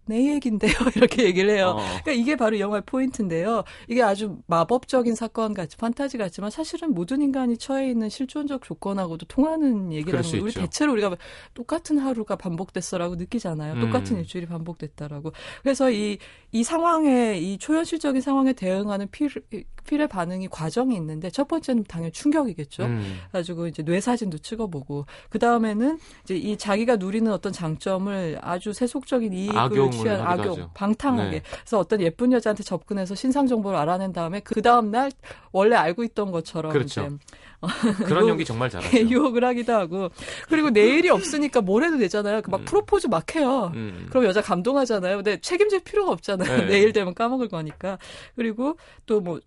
내 0.07 0.35
얘긴데요. 0.35 0.73
이렇게 0.97 1.25
얘기를 1.25 1.51
해요. 1.51 1.77
어. 1.77 1.83
그러니까 2.03 2.13
이게 2.13 2.37
바로 2.37 2.59
영화의 2.59 2.83
포인트인데요. 2.87 3.65
이게 3.89 4.03
아주 4.03 4.39
마법적인 4.47 5.15
사건 5.15 5.55
같이 5.55 5.77
판타지 5.77 6.19
같지만 6.19 6.51
사실은 6.51 6.95
모든 6.95 7.23
인간이 7.23 7.57
처해 7.57 7.89
있는 7.91 8.09
실존적 8.09 8.63
조건하고도 8.63 9.27
통하는 9.27 9.93
얘기라는 9.93 10.23
수거 10.23 10.43
우리 10.43 10.51
있죠. 10.51 10.61
대체로 10.61 10.93
우리가 10.93 11.17
똑같은 11.55 11.99
하루가 11.99 12.37
반복됐어라고 12.37 13.17
느끼잖아요. 13.17 13.75
음. 13.75 13.81
똑같은 13.81 14.19
일주일이 14.19 14.47
반복됐다라고. 14.47 15.33
그래서 15.63 15.91
이, 15.91 16.19
이 16.55 16.63
상황에, 16.63 17.37
이 17.37 17.59
초현실적인 17.59 18.23
상황에 18.23 18.53
대응하는 18.53 19.09
필, 19.11 19.29
필의 19.89 20.07
반응이 20.07 20.47
과정이 20.49 20.95
있는데 20.95 21.29
첫 21.29 21.49
번째는 21.49 21.83
당연히 21.89 22.13
충격이겠죠. 22.13 22.85
음. 22.85 23.19
가지고 23.33 23.67
이제 23.67 23.83
뇌 23.83 24.01
사진도 24.01 24.39
찍어보고 24.39 25.05
그 25.31 25.41
다음에는 25.41 25.99
이제 26.23 26.37
이 26.37 26.57
자기가 26.57 26.95
누리는 26.95 27.31
어떤 27.33 27.53
장점을 27.53 28.39
아주 28.41 28.73
세속적인 28.73 29.33
이익을 29.33 29.91
취한 29.91 30.21
악용, 30.21 30.53
하죠. 30.53 30.71
방탕하게. 30.75 31.31
네. 31.31 31.43
그래서 31.43 31.81
어떤 31.81 32.01
예쁜 32.01 32.31
여자한테 32.31 32.63
접근해서 32.63 33.17
신상 33.17 33.49
정보를 33.49 33.77
알아낸 33.77 34.13
다음에 34.13 34.39
그 34.39 34.63
다음 34.63 34.93
날 34.93 35.11
원래 35.51 35.75
알고 35.75 36.05
있던 36.05 36.31
것처럼 36.31 36.73
그렇죠. 36.73 37.01
이제 37.01 37.17
그런 38.07 38.25
유- 38.25 38.31
연기 38.31 38.45
정말 38.45 38.71
잘하죠. 38.71 38.97
유혹을 38.99 39.45
하기도 39.45 39.73
하고 39.73 40.11
그리고 40.49 40.71
내일이 40.71 41.09
없으니까 41.11 41.61
뭘 41.61 41.85
해도 41.85 41.99
되잖아요. 41.99 42.43
그막 42.43 42.61
음. 42.61 42.65
프로포즈 42.65 43.07
막 43.09 43.35
해요. 43.37 43.73
음. 43.75 44.07
그럼 44.11 44.25
여자 44.25 44.41
감동하잖아요. 44.41 45.17
근데 45.17 45.41
책임질 45.41 45.81
필요가 45.81 46.13
없잖아요. 46.13 46.59
네. 46.59 46.65
내일 46.85 46.93
되면 46.93 47.15
까먹을 47.15 47.49
거니까. 47.49 47.99
그리고 48.37 48.77
또 49.07 49.21
뭐 49.21 49.41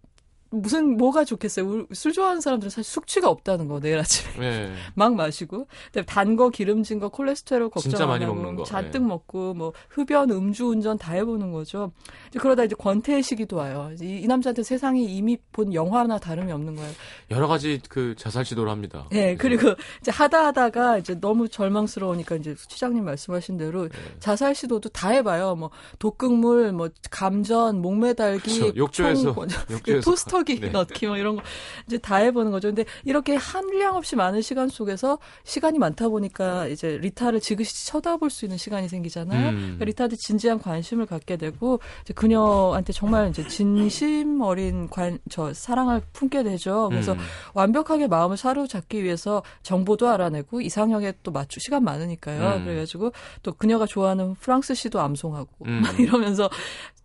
무슨 0.50 0.98
뭐가 0.98 1.24
좋겠어요. 1.26 1.66
우- 1.68 1.86
술 1.94 2.14
좋아하는 2.14 2.42
사람들은 2.42 2.70
사실 2.70 2.84
숙취가 2.92 3.30
없다는 3.30 3.68
거 3.68 3.80
내일 3.80 4.00
아침에 4.00 4.46
예. 4.46 4.72
막 4.96 5.14
마시고 5.16 5.68
단 6.06 6.36
거, 6.36 6.50
기름진 6.50 7.00
거, 7.00 7.10
콜레스테롤 7.10 7.70
걱정 7.70 8.12
안 8.12 8.22
하고 8.24 8.64
잔뜩 8.64 9.02
예. 9.02 9.06
먹고 9.06 9.54
뭐 9.54 9.74
흡연, 9.90 10.30
음주 10.32 10.68
운전 10.68 10.98
다 10.98 11.14
해보는 11.14 11.52
거죠. 11.52 11.92
이제 12.30 12.40
그러다 12.40 12.64
이제 12.64 12.76
권태의 12.76 13.24
시기도 13.24 13.58
와요. 13.58 13.92
이, 14.02 14.22
이 14.24 14.28
남자한테 14.28 14.64
세상이 14.64 15.06
이미 15.06 15.38
본 15.52 15.74
영화나 15.74 16.18
다름이 16.18 16.52
없는 16.52 16.76
거예요. 16.76 16.92
여러 17.32 17.48
가지 17.48 17.80
그 17.90 18.16
자살 18.18 18.46
시도를 18.46 18.72
합니다. 18.72 19.08
예, 19.14 19.36
그래서 19.36 19.48
그리고 19.62 19.76
이제 20.02 20.12
하다 20.12 20.48
하다가 20.48 20.98
이제 21.00 21.20
너무 21.20 21.48
절망스러우니까 21.50 22.36
이제 22.36 22.56
시장님 22.58 23.04
말씀하신 23.06 23.58
대로 23.58 23.88
네. 23.90 23.98
자살 24.20 24.54
시도도 24.54 24.90
다 24.90 25.10
해봐요. 25.10 25.56
뭐 25.56 25.70
독극물, 26.00 26.72
뭐 26.74 26.90
감전, 27.10 27.82
목매달기, 27.82 28.60
그렇죠. 28.60 28.76
욕조에서 28.78 29.34
총- 29.34 29.48
욕조에서 29.72 30.02
토스터 30.12 30.37
기 30.44 30.60
네. 30.60 30.70
넣기 30.70 31.08
뭐 31.08 31.18
이런 31.18 31.36
거 31.36 31.42
이제 31.88 31.98
다 31.98 32.18
해보는 32.18 32.52
거죠. 32.52 32.70
근데 32.70 32.86
이렇게 33.04 33.36
한량 33.36 33.96
없이 33.96 34.16
많은 34.16 34.42
시간 34.42 34.70
속에서 34.70 35.18
시간이 35.44 35.80
많다 35.80 36.10
보니까 36.10 36.68
이제 36.68 36.98
리타를 36.98 37.40
지그시 37.40 37.88
쳐다볼 37.88 38.30
수 38.30 38.46
있는 38.46 38.58
시간이 38.58 38.90
생기잖아요. 38.90 39.50
음. 39.50 39.56
그러니까 39.56 39.86
리타한테 39.86 40.16
진지한 40.18 40.60
관심을 40.60 41.06
갖게 41.06 41.38
되고 41.38 41.80
이제 42.04 42.14
그녀한테 42.14 42.94
정말 42.94 43.30
이제 43.30 43.48
진심 43.48 44.42
어린 44.42 44.88
관, 44.90 45.20
저 45.30 45.54
사랑을 45.54 46.02
품게 46.14 46.44
되죠. 46.44 46.90
그래서 46.90 47.14
음. 47.14 47.20
완벽하게 47.54 48.08
마음을 48.08 48.38
사로잡기 48.38 49.04
위해서 49.04 49.44
정보도 49.64 50.10
알아내고 50.10 50.62
이상형에 50.62 51.14
또 51.24 51.32
맞추 51.32 51.60
시간 51.60 51.84
많으니까요. 51.84 52.58
음. 52.58 52.66
그래가지고 52.66 53.12
또 53.44 53.54
그녀가 53.54 53.86
좋아하는 53.86 54.36
프랑스 54.36 54.74
시도 54.74 55.00
암송하고 55.00 55.66
음. 55.66 55.82
막 55.82 55.98
이러면서 56.00 56.50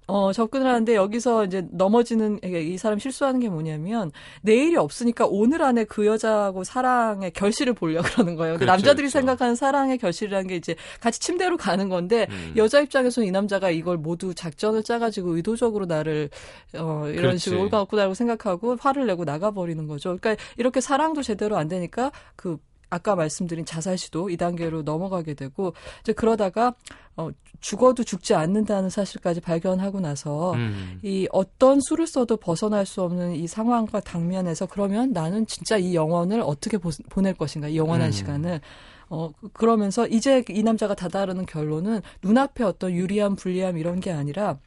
어 0.06 0.32
접근을 0.32 0.66
하는데 0.66 0.94
여기서 0.94 1.44
이제 1.44 1.66
넘어지는 1.70 2.40
이 2.42 2.76
사람 2.76 2.98
실수하는 2.98 3.40
게 3.40 3.48
뭐냐면 3.48 4.10
내일이 4.42 4.76
없으니까 4.76 5.26
오늘 5.28 5.62
안에 5.62 5.84
그 5.84 6.06
여자하고 6.06 6.64
사랑의 6.64 7.30
결실을 7.30 7.72
보려 7.74 8.02
그러는 8.02 8.34
거예요. 8.34 8.54
그 8.54 8.60
그렇죠, 8.60 8.72
남자들이 8.72 9.08
그렇죠. 9.08 9.18
생각하는 9.18 9.54
사랑의 9.54 9.98
결실이라는 9.98 10.48
게 10.48 10.56
이제 10.56 10.74
같이 11.00 11.20
침대로 11.20 11.56
가는 11.56 11.88
건데 11.88 12.26
음. 12.30 12.54
여자 12.56 12.80
입장에서는 12.80 13.28
이 13.28 13.30
남자가 13.30 13.70
이걸 13.70 13.96
모두 13.96 14.34
작전을 14.34 14.82
짜가지고 14.82 15.36
의도적으로 15.36 15.86
나를 15.86 16.30
어 16.76 17.04
이런 17.06 17.16
그렇지. 17.16 17.38
식으로 17.38 17.62
올가먹고 17.62 17.96
나라고 17.96 18.14
생각하고 18.14 18.76
화를 18.80 19.06
내고 19.06 19.24
나가버리는 19.24 19.86
거죠. 19.86 20.16
그러니까 20.20 20.42
이렇게 20.56 20.80
사랑도 20.80 21.22
제대로 21.22 21.56
안 21.56 21.68
되니까 21.68 22.10
그 22.36 22.58
아까 22.92 23.16
말씀드린 23.16 23.64
자살 23.64 23.96
시도 23.96 24.28
2단계로 24.28 24.82
넘어가게 24.82 25.32
되고 25.32 25.72
이제 26.02 26.12
그러다가 26.12 26.74
어 27.16 27.30
죽어도 27.60 28.04
죽지 28.04 28.34
않는다는 28.34 28.90
사실까지 28.90 29.40
발견하고 29.40 30.00
나서 30.00 30.52
음. 30.52 31.00
이 31.02 31.26
어떤 31.32 31.80
수를 31.80 32.06
써도 32.06 32.36
벗어날 32.36 32.84
수 32.84 33.00
없는 33.00 33.34
이 33.34 33.46
상황과 33.46 34.00
당면에서 34.00 34.66
그러면 34.66 35.12
나는 35.12 35.46
진짜 35.46 35.78
이 35.78 35.94
영혼을 35.94 36.42
어떻게 36.42 36.76
보, 36.76 36.90
낼 37.22 37.32
것인가 37.32 37.68
이 37.68 37.78
영원한 37.78 38.08
음. 38.08 38.12
시간을 38.12 38.60
어 39.08 39.32
그러면서 39.54 40.06
이제 40.06 40.44
이 40.50 40.62
남자가 40.62 40.94
다다르는 40.94 41.46
결론은 41.46 42.02
눈앞에 42.22 42.62
어떤 42.62 42.92
유리함 42.92 43.36
불리함 43.36 43.78
이런 43.78 44.00
게 44.00 44.12
아니라 44.12 44.58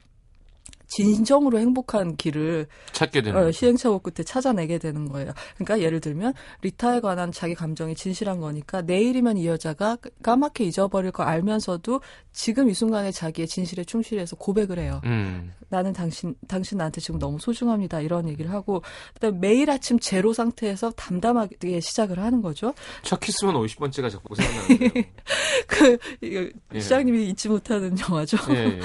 진정으로 0.87 1.59
행복한 1.59 2.15
길을 2.15 2.67
찾게 2.91 3.21
되는 3.21 3.47
어. 3.47 3.51
시행착오 3.51 3.99
끝에 3.99 4.23
찾아내게 4.23 4.77
되는 4.77 5.07
거예요. 5.09 5.31
그러니까 5.55 5.79
예를 5.79 5.99
들면 5.99 6.33
리타에 6.61 6.99
관한 6.99 7.31
자기 7.31 7.55
감정이 7.55 7.95
진실한 7.95 8.39
거니까 8.39 8.81
내일이면 8.81 9.37
이 9.37 9.47
여자가 9.47 9.97
까맣게 10.23 10.63
잊어버릴 10.65 11.11
거 11.11 11.23
알면서도 11.23 12.01
지금 12.31 12.69
이 12.69 12.73
순간에 12.73 13.11
자기의 13.11 13.47
진실에 13.47 13.83
충실해서 13.83 14.35
고백을 14.35 14.79
해요. 14.79 15.01
음. 15.05 15.53
나는 15.69 15.93
당신 15.93 16.35
당신 16.47 16.77
나한테 16.77 17.01
지금 17.01 17.19
너무 17.19 17.39
소중합니다. 17.39 18.01
이런 18.01 18.29
얘기를 18.29 18.51
하고 18.51 18.81
그다음에 19.13 19.37
매일 19.39 19.69
아침 19.69 19.99
제로 19.99 20.33
상태에서 20.33 20.91
담담하게 20.91 21.79
시작을 21.79 22.19
하는 22.19 22.41
거죠. 22.41 22.73
첫 23.01 23.19
키스만 23.19 23.55
50번째가 23.55 24.11
자꾸 24.11 24.35
생각나는데요. 24.35 25.03
그 25.67 25.97
이거 26.21 26.49
예. 26.73 26.79
시장님이 26.79 27.29
잊지 27.29 27.49
못하는 27.49 27.97
영화죠. 27.97 28.37
예, 28.51 28.79
예. 28.79 28.81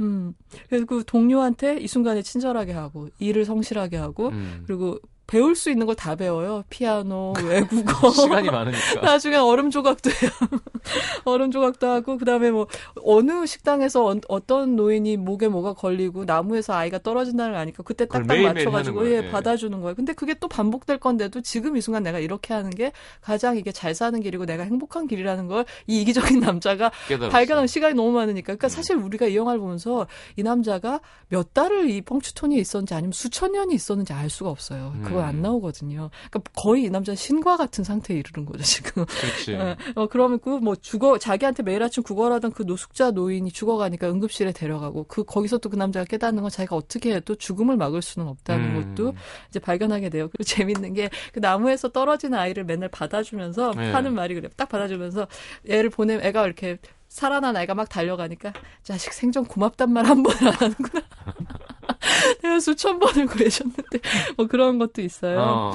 음. 0.00 0.34
그리고 0.68 0.86
그 0.86 1.04
동료한테 1.04 1.78
이 1.78 1.86
순간에 1.86 2.22
친절하게 2.22 2.72
하고 2.72 3.08
일을 3.18 3.44
성실하게 3.44 3.96
하고 3.96 4.28
음. 4.28 4.64
그리고 4.66 4.98
배울 5.26 5.54
수 5.56 5.70
있는 5.70 5.86
걸다 5.86 6.16
배워요. 6.16 6.64
피아노, 6.70 7.32
외국어. 7.44 8.10
시간이 8.10 8.50
많으니까. 8.50 9.00
나중에 9.02 9.36
얼음 9.36 9.70
조각도 9.70 10.10
해요. 10.10 10.30
얼음 11.24 11.50
조각도 11.50 11.86
하고 11.86 12.18
그다음에 12.18 12.50
뭐 12.50 12.66
어느 13.04 13.46
식당에서 13.46 14.14
어, 14.28 14.46
떤 14.46 14.76
노인이 14.76 15.16
목에 15.16 15.48
뭐가 15.48 15.72
걸리고 15.74 16.24
나무에서 16.24 16.74
아이가 16.74 16.98
떨어진다는 16.98 17.52
걸 17.52 17.60
아니까 17.60 17.82
그때 17.82 18.06
딱딱 18.06 18.38
맞춰 18.40 18.70
가지고 18.70 19.00
하는 19.00 19.12
예. 19.12 19.16
예. 19.26 19.30
받아주는 19.30 19.80
거예요. 19.80 19.94
근데 19.94 20.12
그게 20.12 20.34
또 20.34 20.48
반복될 20.48 20.98
건데도 20.98 21.40
지금 21.40 21.76
이 21.76 21.80
순간 21.80 22.02
내가 22.02 22.18
이렇게 22.18 22.52
하는 22.54 22.70
게 22.70 22.92
가장 23.20 23.56
이게 23.56 23.72
잘 23.72 23.94
사는 23.94 24.18
길이고 24.20 24.44
내가 24.46 24.62
행복한 24.64 25.06
길이라는 25.06 25.48
걸 25.48 25.64
이 25.86 26.00
이기적인 26.02 26.40
남자가. 26.40 26.90
발견하는 27.30 27.66
시간이 27.66 27.94
너무 27.94 28.12
많으니까. 28.12 28.46
그러니까 28.46 28.66
음. 28.66 28.68
사실 28.68 28.96
우리가 28.96 29.26
이 29.26 29.36
영화를 29.36 29.60
보면서 29.60 30.06
이 30.36 30.42
남자가 30.42 31.00
몇 31.28 31.52
달을 31.54 31.90
이 31.90 32.00
펑추톤이 32.02 32.56
있었는지 32.58 32.94
아니면 32.94 33.12
수천 33.12 33.52
년이 33.52 33.74
있었는지 33.74 34.12
알 34.12 34.30
수가 34.30 34.50
없어요. 34.50 34.92
그건 35.14 35.24
음. 35.24 35.28
안 35.28 35.42
나오거든요. 35.42 36.10
그러니까 36.30 36.50
거의 36.56 36.84
이 36.84 36.90
남자 36.90 37.14
신과 37.14 37.56
같은 37.56 37.84
상태에 37.84 38.16
이르는 38.18 38.46
거죠 38.46 38.62
지금. 38.64 39.04
그렇지. 39.06 39.54
어, 39.56 39.76
어, 39.96 40.06
그러면 40.08 40.38
그 40.40 40.58
뭐 40.58 40.74
죽어 40.76 41.18
자기한테 41.18 41.62
매일 41.62 41.82
아침 41.82 42.02
구걸하던 42.02 42.52
그 42.52 42.62
노숙자 42.62 43.10
노인이 43.10 43.50
죽어가니까 43.50 44.08
응급실에 44.08 44.52
데려가고 44.52 45.04
그 45.08 45.24
거기서 45.24 45.58
또 45.58 45.68
그 45.70 45.76
남자가 45.76 46.04
깨닫는 46.04 46.42
건 46.42 46.50
자기가 46.50 46.76
어떻게 46.76 47.14
해도 47.14 47.34
죽음을 47.34 47.76
막을 47.76 48.00
수는 48.02 48.28
없다는 48.28 48.76
음. 48.76 48.94
것도 48.96 49.14
이제 49.48 49.58
발견하게 49.58 50.08
돼요. 50.10 50.28
그리고 50.30 50.44
재밌는 50.44 50.94
게 50.94 51.10
그 51.32 51.38
나무에서 51.40 51.88
떨어진 51.88 52.34
아이를 52.34 52.64
맨날 52.64 52.88
받아주면서 52.88 53.72
네. 53.76 53.90
하는 53.92 54.14
말이 54.14 54.34
그래요. 54.34 54.50
딱 54.56 54.68
받아주면서 54.68 55.26
애를 55.68 55.90
보내 55.90 56.14
애가 56.14 56.44
이렇게 56.46 56.78
살아난 57.08 57.56
아이가 57.56 57.74
막 57.74 57.88
달려가니까 57.88 58.52
자식 58.82 59.12
생전 59.12 59.44
고맙단 59.46 59.92
말 59.92 60.04
한 60.06 60.22
번을 60.22 60.48
안 60.48 60.54
하는구나. 60.54 61.02
내가 62.42 62.60
수천 62.60 62.98
번을 62.98 63.26
그러셨는데 63.26 64.00
뭐 64.36 64.46
그런 64.46 64.78
것도 64.78 65.02
있어요. 65.02 65.40
어. 65.40 65.72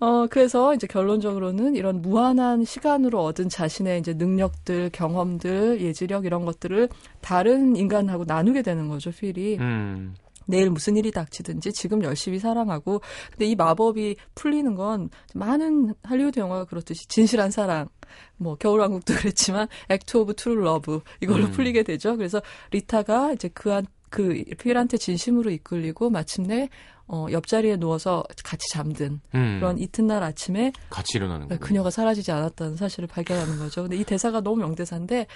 어, 0.00 0.26
그래서 0.28 0.74
이제 0.74 0.86
결론적으로는 0.86 1.76
이런 1.76 2.02
무한한 2.02 2.64
시간으로 2.64 3.22
얻은 3.24 3.48
자신의 3.48 4.00
이제 4.00 4.14
능력들, 4.14 4.90
경험들, 4.92 5.80
예지력 5.80 6.24
이런 6.24 6.44
것들을 6.44 6.88
다른 7.20 7.76
인간하고 7.76 8.24
나누게 8.26 8.62
되는 8.62 8.88
거죠, 8.88 9.10
필이. 9.10 9.58
음. 9.58 10.14
내일 10.46 10.68
무슨 10.68 10.96
일이 10.96 11.10
닥치든지 11.12 11.72
지금 11.72 12.02
열심히 12.02 12.38
사랑하고. 12.38 13.00
근데 13.30 13.46
이 13.46 13.54
마법이 13.54 14.16
풀리는 14.34 14.74
건 14.74 15.08
많은 15.34 15.94
할리우드 16.02 16.40
영화가 16.40 16.64
그렇듯이 16.64 17.06
진실한 17.06 17.50
사랑, 17.50 17.88
뭐 18.36 18.56
겨울왕국도 18.56 19.14
그랬지만 19.20 19.68
act 19.88 20.16
of 20.16 20.34
true 20.34 20.56
love 20.56 21.00
이걸로 21.20 21.46
음. 21.46 21.52
풀리게 21.52 21.84
되죠. 21.84 22.16
그래서 22.16 22.42
리타가 22.72 23.32
이제 23.32 23.48
그한 23.48 23.86
그 24.10 24.44
필한테 24.58 24.98
진심으로 24.98 25.50
이끌리고 25.50 26.10
마침내 26.10 26.68
어 27.06 27.26
옆자리에 27.30 27.76
누워서 27.76 28.22
같이 28.44 28.68
잠든 28.72 29.20
음. 29.34 29.56
그런 29.58 29.78
이튿날 29.78 30.22
아침에 30.22 30.72
같이 30.90 31.16
일어나는 31.16 31.48
거. 31.48 31.58
그녀가 31.58 31.90
사라지지 31.90 32.30
않았다는 32.30 32.76
사실을 32.76 33.08
발견하는 33.08 33.58
거죠. 33.58 33.82
근데 33.82 33.96
이 33.96 34.04
대사가 34.04 34.40
너무 34.40 34.58
명대사인데 34.58 35.26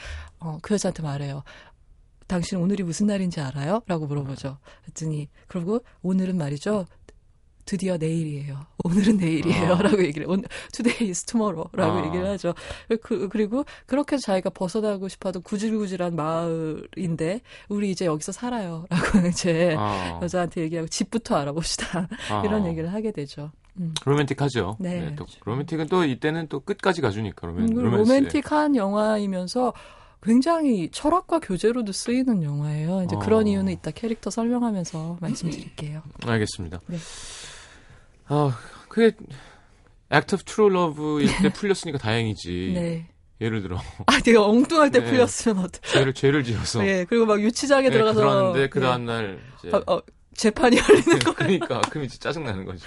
어, 0.41 0.59
그 0.63 0.75
여자한테 0.75 1.03
말해요. 1.03 1.43
당신 2.27 2.59
오늘이 2.59 2.83
무슨 2.83 3.07
날인지 3.07 3.41
알아요? 3.41 3.83
라고 3.87 4.07
물어보죠. 4.07 4.59
그랬더니 4.83 5.29
그리고 5.47 5.81
오늘은 6.03 6.37
말이죠. 6.39 6.87
드디어 7.65 7.97
내일이에요. 7.97 8.67
오늘은 8.85 9.17
내일이에요. 9.17 9.75
아. 9.75 9.83
라고 9.83 10.03
얘기를, 10.05 10.27
오늘, 10.29 10.45
today 10.73 11.09
is 11.09 11.25
tomorrow. 11.25 11.69
라고 11.73 11.99
아. 11.99 12.07
얘기를 12.07 12.27
하죠. 12.31 12.55
그, 13.03 13.29
그리고 13.29 13.65
그렇게 13.87 14.17
자기가 14.19 14.51
벗어나고 14.51 15.09
싶어도 15.09 15.41
구질구질한 15.41 16.15
마을인데, 16.15 17.41
우리 17.69 17.91
이제 17.91 18.07
여기서 18.07 18.33
살아요. 18.33 18.87
라고 18.91 19.27
이제 19.27 19.75
아. 19.79 20.21
여자한테 20.23 20.63
얘기하고, 20.63 20.89
집부터 20.89 21.37
알아봅시다. 21.37 22.09
아. 22.31 22.43
이런 22.45 22.67
얘기를 22.67 22.93
하게 22.93 23.13
되죠. 23.13 23.51
음. 23.79 23.93
로맨틱하죠. 24.05 24.77
네. 24.79 25.15
또 25.17 25.27
로맨틱은 25.45 25.89
또 25.89 26.05
이때는 26.05 26.47
또 26.49 26.61
끝까지 26.61 27.01
가주니까 27.01 27.47
로맨. 27.47 27.77
음. 27.77 27.83
로맨틱한 27.83 28.77
영화이면서 28.77 29.73
굉장히 30.23 30.89
철학과 30.91 31.39
교재로도 31.39 31.93
쓰이는 31.93 32.43
영화예요. 32.43 33.03
이제 33.03 33.17
어. 33.17 33.19
그런 33.19 33.47
이유는 33.47 33.73
이따 33.73 33.91
캐릭터 33.91 34.31
설명하면서 34.31 35.19
말씀드릴게요. 35.21 36.03
알겠습니다. 36.25 36.81
네. 36.87 36.97
아, 38.27 38.59
그게 38.89 39.13
Act 40.13 40.35
of 40.35 40.45
True 40.45 40.71
Love일 40.71 41.29
때 41.43 41.53
풀렸으니까 41.53 41.99
다행이지. 41.99 42.73
네. 42.75 43.09
예를 43.41 43.63
들어 43.63 43.79
아, 44.07 44.21
내가 44.21 44.47
엉뚱할 44.47 44.91
때 44.91 45.01
네. 45.01 45.11
풀렸으면 45.11 45.65
어떡 45.65 45.83
죄를 45.83 46.15
죄를 46.15 46.45
지어서 46.45 46.87
예, 46.87 47.05
그리고 47.09 47.27
막 47.27 47.41
유치장에 47.41 47.89
네, 47.89 47.93
들어가서. 47.93 48.21
그러는데 48.21 48.69
그 48.69 48.79
예. 48.81 48.85
다음 48.85 49.07
날 49.07 49.41
이제 49.59 49.71
어, 49.77 49.83
어, 49.87 50.01
재판이 50.35 50.77
열리는 50.77 51.19
거. 51.19 51.35
그러니까 51.35 51.81
그럼 51.91 52.05
이제 52.05 52.19
짜증 52.19 52.45
나는 52.45 52.65
거죠. 52.65 52.87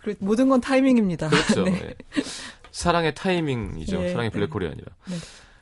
그리고 0.00 0.24
모든 0.24 0.48
건 0.48 0.60
타이밍입니다. 0.60 1.28
그렇죠. 1.28 1.62
네. 1.70 1.94
예. 2.16 2.22
사랑의 2.72 3.14
타이밍이죠. 3.14 4.02
예, 4.02 4.08
사랑의 4.08 4.30
네. 4.30 4.38
블랙홀이 4.38 4.66
아니라. 4.66 4.86
네. 5.08 5.16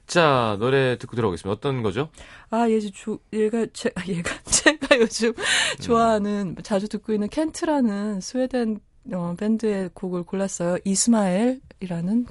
자 0.06 0.56
노래 0.60 0.96
듣고 0.98 1.16
들어오겠습니다. 1.16 1.52
어떤 1.52 1.82
거죠? 1.82 2.08
아, 2.50 2.70
얘, 2.70 2.78
조, 2.80 3.18
얘가, 3.32 3.66
제, 3.72 3.90
아, 3.96 4.02
얘가, 4.06 4.40
제가 4.44 4.98
요즘 4.98 5.30
음. 5.30 5.34
좋아하는, 5.80 6.56
자주 6.62 6.88
듣고 6.88 7.12
있는 7.12 7.28
켄트라는 7.28 8.20
스웨덴 8.20 8.78
어, 9.12 9.34
밴드의 9.38 9.90
곡을 9.94 10.24
골랐어요. 10.24 10.78
이스마엘이라는 10.84 12.26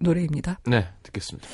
노래입니다. 0.00 0.60
네 0.66 0.86
듣겠습니다. 1.02 1.48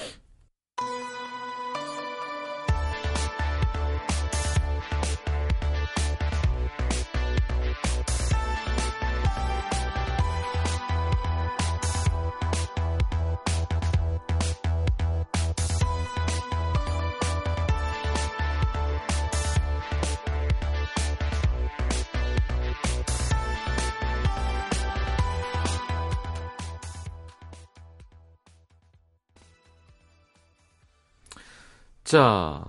자 32.06 32.64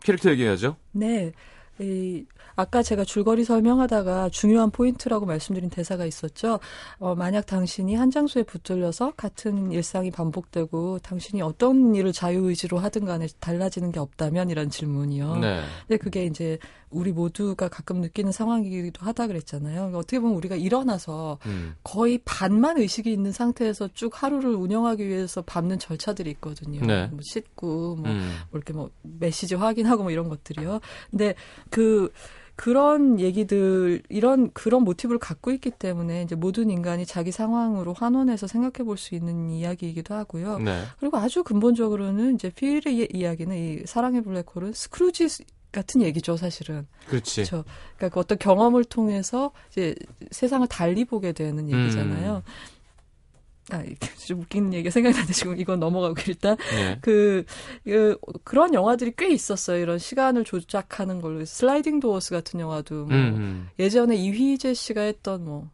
캐릭터 0.00 0.30
얘기해야죠. 0.30 0.76
네. 0.90 1.32
이, 1.78 2.26
아까 2.54 2.82
제가 2.82 3.04
줄거리 3.04 3.44
설명하다가 3.44 4.28
중요한 4.28 4.70
포인트라고 4.70 5.24
말씀드린 5.26 5.70
대사가 5.70 6.04
있었죠. 6.04 6.58
어, 6.98 7.14
만약 7.14 7.46
당신이 7.46 7.94
한 7.94 8.10
장소에 8.10 8.42
붙들려서 8.42 9.12
같은 9.12 9.70
일상이 9.72 10.10
반복되고 10.10 10.98
당신이 10.98 11.40
어떤 11.40 11.94
일을 11.94 12.12
자유의지로 12.12 12.78
하든 12.78 13.04
간에 13.04 13.26
달라지는 13.40 13.90
게 13.92 14.00
없다면 14.00 14.50
이런 14.50 14.70
질문이요. 14.70 15.36
네. 15.36 15.60
근데 15.86 15.96
그게 15.96 16.26
이제 16.26 16.58
우리 16.92 17.12
모두가 17.12 17.68
가끔 17.68 18.00
느끼는 18.00 18.32
상황이기도 18.32 19.04
하다 19.04 19.26
그랬잖아요. 19.26 19.74
그러니까 19.76 19.98
어떻게 19.98 20.20
보면 20.20 20.36
우리가 20.36 20.56
일어나서 20.56 21.38
음. 21.46 21.74
거의 21.82 22.20
반만 22.24 22.78
의식이 22.78 23.12
있는 23.12 23.32
상태에서 23.32 23.88
쭉 23.94 24.22
하루를 24.22 24.54
운영하기 24.54 25.06
위해서 25.06 25.42
밟는 25.42 25.78
절차들이 25.78 26.30
있거든요. 26.32 26.84
네. 26.84 27.06
뭐 27.08 27.20
씻고, 27.22 27.96
뭐 27.96 28.10
음. 28.10 28.32
뭐 28.50 28.58
이렇게 28.58 28.72
뭐 28.72 28.90
메시지 29.02 29.54
확인하고 29.54 30.02
뭐 30.02 30.12
이런 30.12 30.28
것들이요. 30.28 30.80
근데 31.10 31.34
그 31.70 32.12
그런 32.54 33.18
얘기들 33.18 34.02
이런 34.08 34.52
그런 34.52 34.84
모티브를 34.84 35.18
갖고 35.18 35.50
있기 35.52 35.70
때문에 35.70 36.22
이제 36.22 36.34
모든 36.34 36.70
인간이 36.70 37.06
자기 37.06 37.32
상황으로 37.32 37.94
환원해서 37.94 38.46
생각해 38.46 38.84
볼 38.84 38.98
수 38.98 39.14
있는 39.14 39.50
이야기이기도 39.50 40.14
하고요. 40.14 40.58
네. 40.58 40.84
그리고 41.00 41.16
아주 41.16 41.42
근본적으로는 41.42 42.34
이제 42.34 42.50
필의 42.50 43.08
이야기는 43.12 43.56
이 43.56 43.86
사랑의 43.86 44.22
블랙홀은 44.22 44.74
스크루지 44.74 45.28
같은 45.72 46.02
얘기죠, 46.02 46.36
사실은. 46.36 46.86
그렇지. 47.08 47.36
그렇죠. 47.36 47.64
그러니까 47.96 48.14
그 48.14 48.20
어떤 48.20 48.38
경험을 48.38 48.84
통해서 48.84 49.52
이제 49.70 49.94
세상을 50.30 50.66
달리 50.68 51.04
보게 51.04 51.32
되는 51.32 51.68
얘기잖아요. 51.70 52.42
음. 52.46 52.52
아, 53.70 53.82
좀 54.26 54.40
웃기는 54.40 54.74
얘기가 54.74 54.90
생각나는데 54.90 55.32
지금 55.32 55.58
이건 55.58 55.80
넘어가고 55.80 56.16
일단 56.26 56.56
네. 56.72 56.98
그, 57.00 57.44
그 57.84 58.18
그런 58.44 58.74
영화들이 58.74 59.14
꽤 59.16 59.30
있었어요. 59.32 59.80
이런 59.80 59.98
시간을 59.98 60.44
조작하는 60.44 61.20
걸로 61.20 61.44
슬라이딩 61.44 62.00
도어스 62.00 62.32
같은 62.32 62.60
영화도 62.60 63.06
뭐 63.06 63.16
음. 63.16 63.68
예전에 63.78 64.16
이휘재 64.16 64.74
씨가 64.74 65.02
했던 65.02 65.44
뭐 65.44 65.70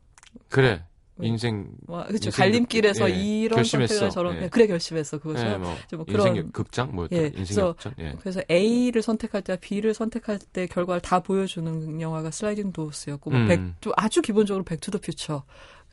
그래 0.49 0.85
인생 1.23 1.69
와, 1.87 2.05
그렇죠 2.05 2.31
갈림길에서 2.31 3.11
예, 3.11 3.15
이런 3.15 3.57
결심했어. 3.57 4.09
저런 4.11 4.43
예. 4.43 4.49
그래 4.49 4.67
결심했어 4.67 5.19
그거죠. 5.19 5.47
예, 5.47 5.57
뭐, 5.57 5.77
뭐 5.97 6.05
그런 6.05 6.29
인생 6.29 6.51
극장 6.53 6.95
뭐 6.95 7.09
예, 7.13 7.33
인생 7.35 7.65
역전. 7.65 7.95
예. 7.99 8.15
그래서 8.21 8.41
A를 8.51 9.03
선택할 9.03 9.43
때와 9.43 9.59
B를 9.61 9.95
선택할 9.95 10.39
때 10.53 10.67
결과를 10.67 11.01
다 11.01 11.21
보여주는 11.21 12.01
영화가 12.01 12.31
슬라이딩 12.31 12.73
도어스였고 12.73 13.31
뭐 13.31 13.41
음. 13.41 13.49
백, 13.49 13.61
아주 13.97 14.23
기본적으로 14.23 14.65
백투더 14.65 14.99
퓨처 14.99 15.45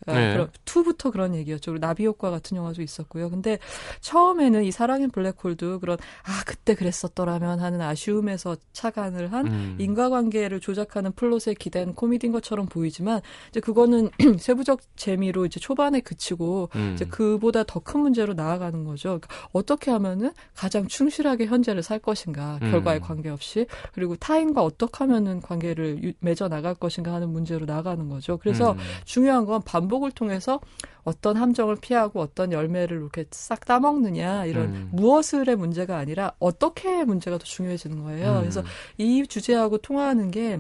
네. 0.08 0.34
그런 0.34 0.50
투부터 0.66 1.12
그런 1.12 1.34
얘기였죠. 1.36 1.78
나비 1.78 2.06
효과 2.06 2.30
같은 2.30 2.58
영화도 2.58 2.82
있었고요. 2.82 3.30
근데 3.30 3.58
처음에는 4.02 4.64
이 4.64 4.72
사랑의 4.72 5.08
블랙홀도 5.08 5.80
그런 5.80 5.98
아 6.24 6.44
그때 6.46 6.76
그랬었더라면 6.76 7.60
하는 7.60 7.82
아쉬움에서 7.82 8.58
착안을 8.74 9.32
한 9.32 9.48
음. 9.48 9.76
인과관계를 9.80 10.60
조작하는 10.60 11.12
플롯에 11.14 11.56
기댄 11.58 11.94
코미디인 11.96 12.34
것처럼 12.34 12.66
보이지만 12.68 13.22
이제 13.50 13.60
그거는 13.62 14.10
세부적 14.38 14.82
재미로 14.96 15.46
이제 15.46 15.60
초반에 15.60 16.02
그치고 16.02 16.70
음. 16.76 16.92
이제 16.94 17.06
그보다 17.06 17.64
더 17.64 17.86
큰 17.86 18.02
문제로 18.02 18.34
나아가는 18.34 18.84
거죠. 18.84 19.20
그러니까 19.22 19.30
어떻게 19.54 19.92
하면은 19.92 20.34
가장 20.56 20.88
충실하게 20.88 21.46
현재를 21.46 21.84
살 21.84 22.00
것인가 22.00 22.58
음. 22.64 22.72
결과에 22.72 23.00
관계없이 23.00 23.68
그리고 23.94 24.16
타인과 24.16 24.64
어떻게 24.64 24.98
하면은 25.04 25.40
관계를 25.40 26.14
맺어 26.20 26.50
나갈 26.50 26.74
것인가 26.74 27.14
하는 27.14 27.30
문제로 27.30 27.66
나가는 27.68 28.10
거죠. 28.10 28.38
그래서 28.38 28.72
음. 28.72 28.78
중요한 29.06 29.46
건 29.46 29.62
반복 29.64 29.85
반복을 29.86 30.12
통해서 30.12 30.60
어떤 31.04 31.38
함정을 31.38 31.78
피하고 31.80 32.20
어떤 32.20 32.52
열매를 32.52 32.98
이렇게 32.98 33.26
싹 33.32 33.66
따먹느냐 33.66 34.46
이런 34.46 34.66
음. 34.66 34.90
무엇을의 34.92 35.56
문제가 35.56 35.98
아니라 35.98 36.34
어떻게 36.40 37.04
문제가 37.04 37.38
더 37.38 37.44
중요해지는 37.44 38.04
거예요. 38.04 38.38
음. 38.38 38.40
그래서 38.42 38.64
이 38.98 39.26
주제하고 39.28 39.78
통하는 39.78 40.32
게 40.32 40.60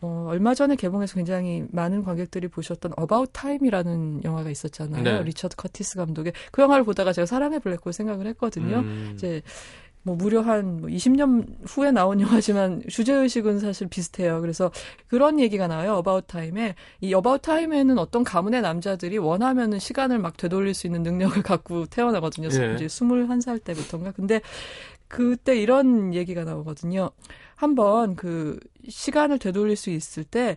어, 0.00 0.26
얼마 0.28 0.54
전에 0.54 0.74
개봉해서 0.74 1.14
굉장히 1.14 1.64
많은 1.70 2.02
관객들이 2.02 2.48
보셨던 2.48 2.92
어바웃 2.96 3.30
타임이라는 3.32 4.24
영화가 4.24 4.50
있었잖아요. 4.50 5.02
네. 5.02 5.22
리처드 5.22 5.54
커티스 5.56 5.96
감독의 5.96 6.32
그 6.50 6.62
영화를 6.62 6.84
보다가 6.84 7.12
제가 7.12 7.26
사랑의 7.26 7.60
블랙홀 7.60 7.92
생각을 7.92 8.26
했거든요. 8.26 8.78
음. 8.78 9.12
이제 9.14 9.42
뭐 10.04 10.16
무려 10.16 10.40
한 10.40 10.82
20년 10.82 11.26
뭐 11.26 11.44
후에 11.64 11.92
나온 11.92 12.20
영화지만 12.20 12.82
주제 12.88 13.12
의식은 13.12 13.60
사실 13.60 13.86
비슷해요. 13.88 14.40
그래서 14.40 14.70
그런 15.06 15.38
얘기가 15.38 15.68
나와요. 15.68 15.94
About 15.94 16.26
Time에 16.26 16.74
이 17.00 17.14
About 17.14 17.42
Time에는 17.42 17.98
어떤 17.98 18.24
가문의 18.24 18.62
남자들이 18.62 19.18
원하면은 19.18 19.78
시간을 19.78 20.18
막 20.18 20.36
되돌릴 20.36 20.74
수 20.74 20.86
있는 20.86 21.02
능력을 21.02 21.42
갖고 21.42 21.86
태어나거든요. 21.86 22.48
예. 22.52 22.74
이제 22.74 22.86
21살 22.86 23.62
때부터인가. 23.62 24.12
근데 24.12 24.40
그때 25.08 25.60
이런 25.60 26.14
얘기가 26.14 26.44
나오거든요. 26.44 27.10
한번 27.54 28.16
그 28.16 28.58
시간을 28.88 29.38
되돌릴 29.38 29.76
수 29.76 29.90
있을 29.90 30.24
때 30.24 30.56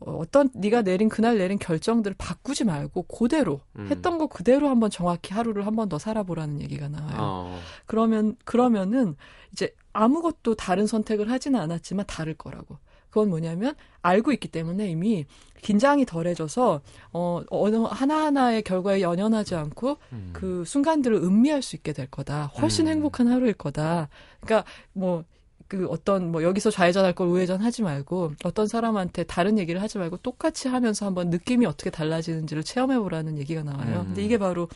어, 0.00 0.16
어떤 0.18 0.50
네가 0.54 0.82
내린 0.82 1.08
그날 1.08 1.38
내린 1.38 1.58
결정들을 1.58 2.16
바꾸지 2.18 2.64
말고 2.64 3.02
그대로 3.02 3.60
음. 3.76 3.88
했던 3.90 4.18
거 4.18 4.26
그대로 4.26 4.68
한번 4.68 4.90
정확히 4.90 5.34
하루를 5.34 5.66
한번 5.66 5.88
더 5.88 5.98
살아보라는 5.98 6.60
얘기가 6.60 6.88
나와요. 6.88 7.16
어. 7.18 7.58
그러면 7.86 8.36
그러면은 8.44 9.16
이제 9.52 9.74
아무것도 9.92 10.54
다른 10.54 10.86
선택을 10.86 11.30
하지는 11.30 11.60
않았지만 11.60 12.06
다를 12.06 12.34
거라고. 12.34 12.78
그건 13.10 13.28
뭐냐면 13.28 13.74
알고 14.00 14.32
있기 14.32 14.48
때문에 14.48 14.88
이미 14.88 15.26
긴장이 15.60 16.06
덜해져서 16.06 16.80
어 17.12 17.42
어느 17.50 17.76
하나하나의 17.76 18.62
결과에 18.62 19.02
연연하지 19.02 19.54
않고 19.54 19.98
음. 20.12 20.30
그 20.32 20.64
순간들을 20.64 21.18
음미할 21.18 21.60
수 21.60 21.76
있게 21.76 21.92
될 21.92 22.06
거다. 22.06 22.46
훨씬 22.46 22.86
음. 22.86 22.92
행복한 22.92 23.28
하루일 23.28 23.52
거다. 23.52 24.08
그러니까 24.40 24.66
뭐 24.94 25.24
그 25.72 25.86
어떤 25.88 26.30
뭐 26.30 26.42
여기서 26.42 26.70
좌회전할 26.70 27.14
걸 27.14 27.28
우회전하지 27.28 27.80
말고 27.80 28.34
어떤 28.44 28.66
사람한테 28.66 29.24
다른 29.24 29.58
얘기를 29.58 29.80
하지 29.80 29.96
말고 29.96 30.18
똑같이 30.18 30.68
하면서 30.68 31.06
한번 31.06 31.30
느낌이 31.30 31.64
어떻게 31.64 31.88
달라지는지를 31.88 32.62
체험해 32.62 32.98
보라는 32.98 33.38
얘기가 33.38 33.62
나와요. 33.62 34.00
음. 34.00 34.06
근데 34.08 34.22
이게 34.22 34.36
바로 34.36 34.68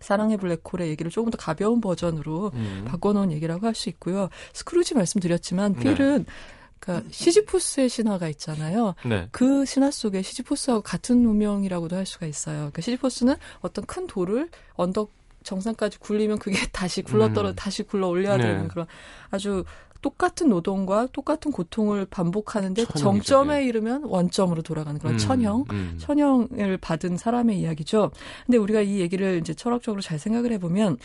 사랑의 0.00 0.38
블랙홀의 0.38 0.88
얘기를 0.88 1.10
조금 1.10 1.30
더 1.30 1.36
가벼운 1.36 1.82
버전으로 1.82 2.52
음. 2.54 2.84
바꿔놓은 2.88 3.32
얘기라고 3.32 3.66
할 3.66 3.74
수 3.74 3.90
있고요. 3.90 4.30
스크루지 4.54 4.94
말씀드렸지만 4.94 5.74
네. 5.74 5.80
필은 5.80 6.24
네. 6.24 6.32
그러니까 6.80 7.06
시지푸스의 7.10 7.90
신화가 7.90 8.30
있잖아요. 8.30 8.94
네. 9.04 9.28
그 9.30 9.66
신화 9.66 9.90
속에 9.90 10.22
시지푸스하고 10.22 10.80
같은 10.80 11.26
운명이라고도 11.26 11.96
할 11.96 12.06
수가 12.06 12.24
있어요. 12.24 12.56
그러니까 12.56 12.80
시지푸스는 12.80 13.34
어떤 13.60 13.84
큰 13.84 14.06
돌을 14.06 14.48
언덕 14.72 15.12
정상까지 15.44 15.98
굴리면 15.98 16.38
그게 16.38 16.58
다시 16.72 17.02
굴러떨어 17.02 17.50
음. 17.50 17.54
다시 17.54 17.82
굴러 17.82 18.08
올려야 18.08 18.36
네. 18.36 18.44
되는 18.44 18.68
그런 18.68 18.86
아주 19.30 19.64
똑같은 20.00 20.48
노동과 20.48 21.08
똑같은 21.12 21.50
고통을 21.50 22.06
반복하는데 22.06 22.84
정점에 22.84 23.64
이르면 23.64 24.04
원점으로 24.04 24.62
돌아가는 24.62 24.98
그런 24.98 25.14
음, 25.14 25.18
천형, 25.18 25.64
음. 25.70 25.96
천형을 25.98 26.78
받은 26.80 27.16
사람의 27.16 27.58
이야기죠. 27.58 28.10
근데 28.46 28.58
우리가 28.58 28.80
이 28.82 29.00
얘기를 29.00 29.38
이제 29.38 29.54
철학적으로 29.54 30.00
잘 30.00 30.18
생각을 30.18 30.52
해보면 30.52 30.98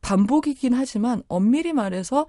반복이긴 0.00 0.72
하지만 0.72 1.22
엄밀히 1.28 1.72
말해서 1.72 2.26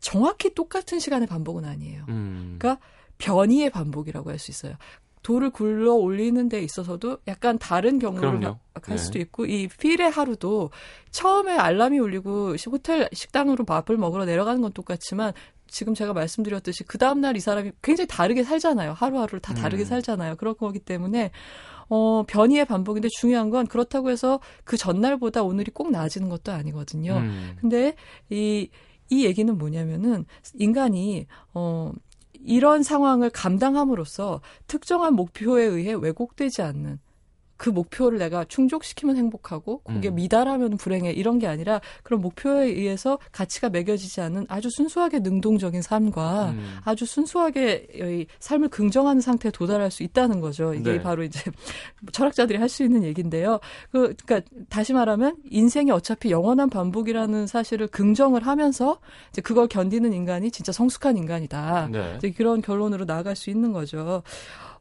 정확히 0.00 0.54
똑같은 0.54 0.98
시간의 0.98 1.28
반복은 1.28 1.64
아니에요. 1.64 2.04
음. 2.08 2.56
그러니까 2.58 2.84
변이의 3.18 3.70
반복이라고 3.70 4.30
할 4.30 4.38
수 4.38 4.50
있어요. 4.50 4.74
돌을 5.24 5.50
굴러 5.50 5.94
올리는 5.94 6.48
데 6.48 6.60
있어서도 6.60 7.18
약간 7.26 7.58
다른 7.58 7.98
경우를 7.98 8.38
그럼요. 8.38 8.58
할 8.82 8.98
수도 8.98 9.14
네. 9.14 9.20
있고 9.20 9.46
이 9.46 9.66
필의 9.68 10.10
하루도 10.10 10.70
처음에 11.10 11.56
알람이 11.56 11.98
울리고 11.98 12.54
호텔 12.70 13.08
식당으로 13.12 13.64
밥을 13.64 13.96
먹으러 13.96 14.26
내려가는 14.26 14.60
건 14.60 14.72
똑같지만 14.72 15.32
지금 15.66 15.94
제가 15.94 16.12
말씀드렸듯이 16.12 16.84
그 16.84 16.98
다음 16.98 17.20
날 17.22 17.34
이 17.36 17.40
사람이 17.40 17.72
굉장히 17.82 18.06
다르게 18.06 18.44
살잖아요. 18.44 18.92
하루하루를 18.92 19.40
다 19.40 19.54
다르게 19.54 19.84
음. 19.84 19.86
살잖아요. 19.86 20.36
그런 20.36 20.54
거기 20.58 20.78
때문에 20.78 21.30
어, 21.88 22.22
변이의 22.26 22.66
반복인데 22.66 23.08
중요한 23.18 23.48
건 23.48 23.66
그렇다고 23.66 24.10
해서 24.10 24.40
그 24.64 24.76
전날보다 24.76 25.42
오늘이 25.42 25.70
꼭 25.72 25.90
나아지는 25.90 26.28
것도 26.28 26.52
아니거든요. 26.52 27.16
음. 27.16 27.56
근데 27.60 27.94
이, 28.28 28.68
이 29.08 29.24
얘기는 29.24 29.56
뭐냐면은 29.56 30.26
인간이, 30.54 31.26
어, 31.54 31.92
이런 32.44 32.82
상황을 32.82 33.30
감당함으로써 33.30 34.40
특정한 34.66 35.14
목표에 35.14 35.64
의해 35.64 35.94
왜곡되지 35.94 36.62
않는 36.62 36.98
그 37.64 37.70
목표를 37.70 38.18
내가 38.18 38.44
충족시키면 38.44 39.16
행복하고 39.16 39.80
그게 39.84 40.10
음. 40.10 40.16
미달하면 40.16 40.76
불행해 40.76 41.12
이런 41.12 41.38
게 41.38 41.46
아니라 41.46 41.80
그런 42.02 42.20
목표에 42.20 42.66
의해서 42.66 43.18
가치가 43.32 43.70
매겨지지 43.70 44.20
않는 44.20 44.44
아주 44.50 44.68
순수하게 44.68 45.20
능동적인 45.20 45.80
삶과 45.80 46.50
음. 46.50 46.76
아주 46.84 47.06
순수하게 47.06 47.86
이 47.94 48.26
삶을 48.38 48.68
긍정하는 48.68 49.22
상태에 49.22 49.50
도달할 49.50 49.90
수 49.90 50.02
있다는 50.02 50.42
거죠. 50.42 50.74
이게 50.74 50.92
네. 50.92 51.00
바로 51.02 51.22
이제 51.22 51.40
철학자들이 52.12 52.58
할 52.58 52.68
수 52.74 52.82
있는 52.82 53.04
얘기인데요. 53.04 53.60
그 53.92 54.14
그러니까 54.26 54.40
다시 54.68 54.92
말하면 54.92 55.36
인생이 55.48 55.92
어차피 55.92 56.32
영원한 56.32 56.68
반복이라는 56.68 57.46
사실을 57.46 57.86
긍정을 57.86 58.44
하면서 58.44 58.98
이제 59.30 59.40
그걸 59.40 59.68
견디는 59.68 60.12
인간이 60.12 60.50
진짜 60.50 60.72
성숙한 60.72 61.16
인간이다. 61.16 61.88
네. 61.92 62.14
이제 62.18 62.30
그런 62.32 62.60
결론으로 62.60 63.04
나아갈 63.04 63.36
수 63.36 63.48
있는 63.48 63.72
거죠. 63.72 64.22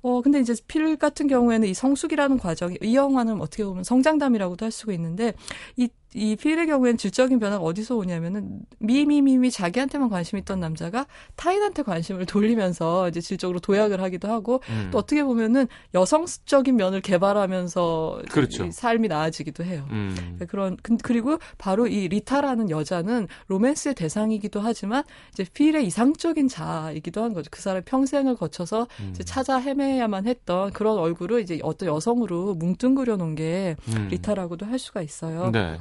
어, 0.04 0.22
근데 0.22 0.40
이제 0.40 0.54
필 0.68 0.98
같은 0.98 1.28
경우에는 1.28 1.68
이 1.68 1.74
성숙이라는 1.74 2.38
과정이, 2.38 2.78
이 2.82 2.96
영화는 2.96 3.40
어떻게 3.42 3.64
보면 3.64 3.84
성장담이라고도 3.86 4.66
할 4.66 4.72
수가 4.72 4.92
있는데, 4.94 5.34
이 5.78 5.88
이 6.16 6.36
필의 6.36 6.68
경우에는 6.68 6.98
질적인 6.98 7.40
변화가 7.40 7.64
어디서 7.64 7.96
오냐면은 7.96 8.60
미미미미 8.80 9.52
자기한테만 9.52 10.10
관심 10.10 10.38
있던 10.38 10.60
남자가 10.60 11.06
타인한테 11.36 11.84
관심을 11.84 12.26
돌리면서 12.26 13.10
이제 13.10 13.22
질적으로 13.22 13.60
도약을 13.60 14.02
하기도 14.02 14.30
하고 14.30 14.62
음. 14.70 14.90
또 14.92 14.98
어떻게 15.00 15.24
보면은 15.24 15.68
여성적인 15.94 16.76
면을 16.76 17.02
개발하면서 17.02 18.24
그렇죠. 18.30 18.70
삶이 18.72 19.08
나아지기도 19.08 19.64
해요. 19.64 19.86
음. 19.92 20.14
그러니까 20.16 20.46
그런 20.46 20.78
그리고 21.04 21.40
바로 21.58 21.88
이 21.88 22.08
리타라는 22.08 22.70
여자는 22.70 23.28
로맨스의 23.48 23.96
대상이기도 23.96 24.60
하지만 24.60 25.04
이제 25.32 25.46
필의 25.54 25.86
이상적인 25.88 26.48
자이기도 26.48 27.24
한 27.24 27.34
거죠. 27.34 27.50
그 27.52 27.62
사람 27.62 27.84
평생을 27.84 28.36
거쳐서 28.36 28.88
음. 29.00 29.10
이제 29.12 29.24
찾아 29.24 29.58
헤매야만 29.58 30.28
했던 30.28 30.72
그런 30.72 30.98
얼굴을 30.98 31.42
이제 31.42 31.60
어떤 31.64 31.90
여성으로 31.90 32.56
뭉뚱그려 32.56 33.18
놓은 33.18 33.36
게 33.36 33.76
음. 33.90 34.08
리타라고도 34.10 34.66
할 34.66 34.80
수가 34.80 35.02
있어요. 35.02 35.52
네. 35.52 35.80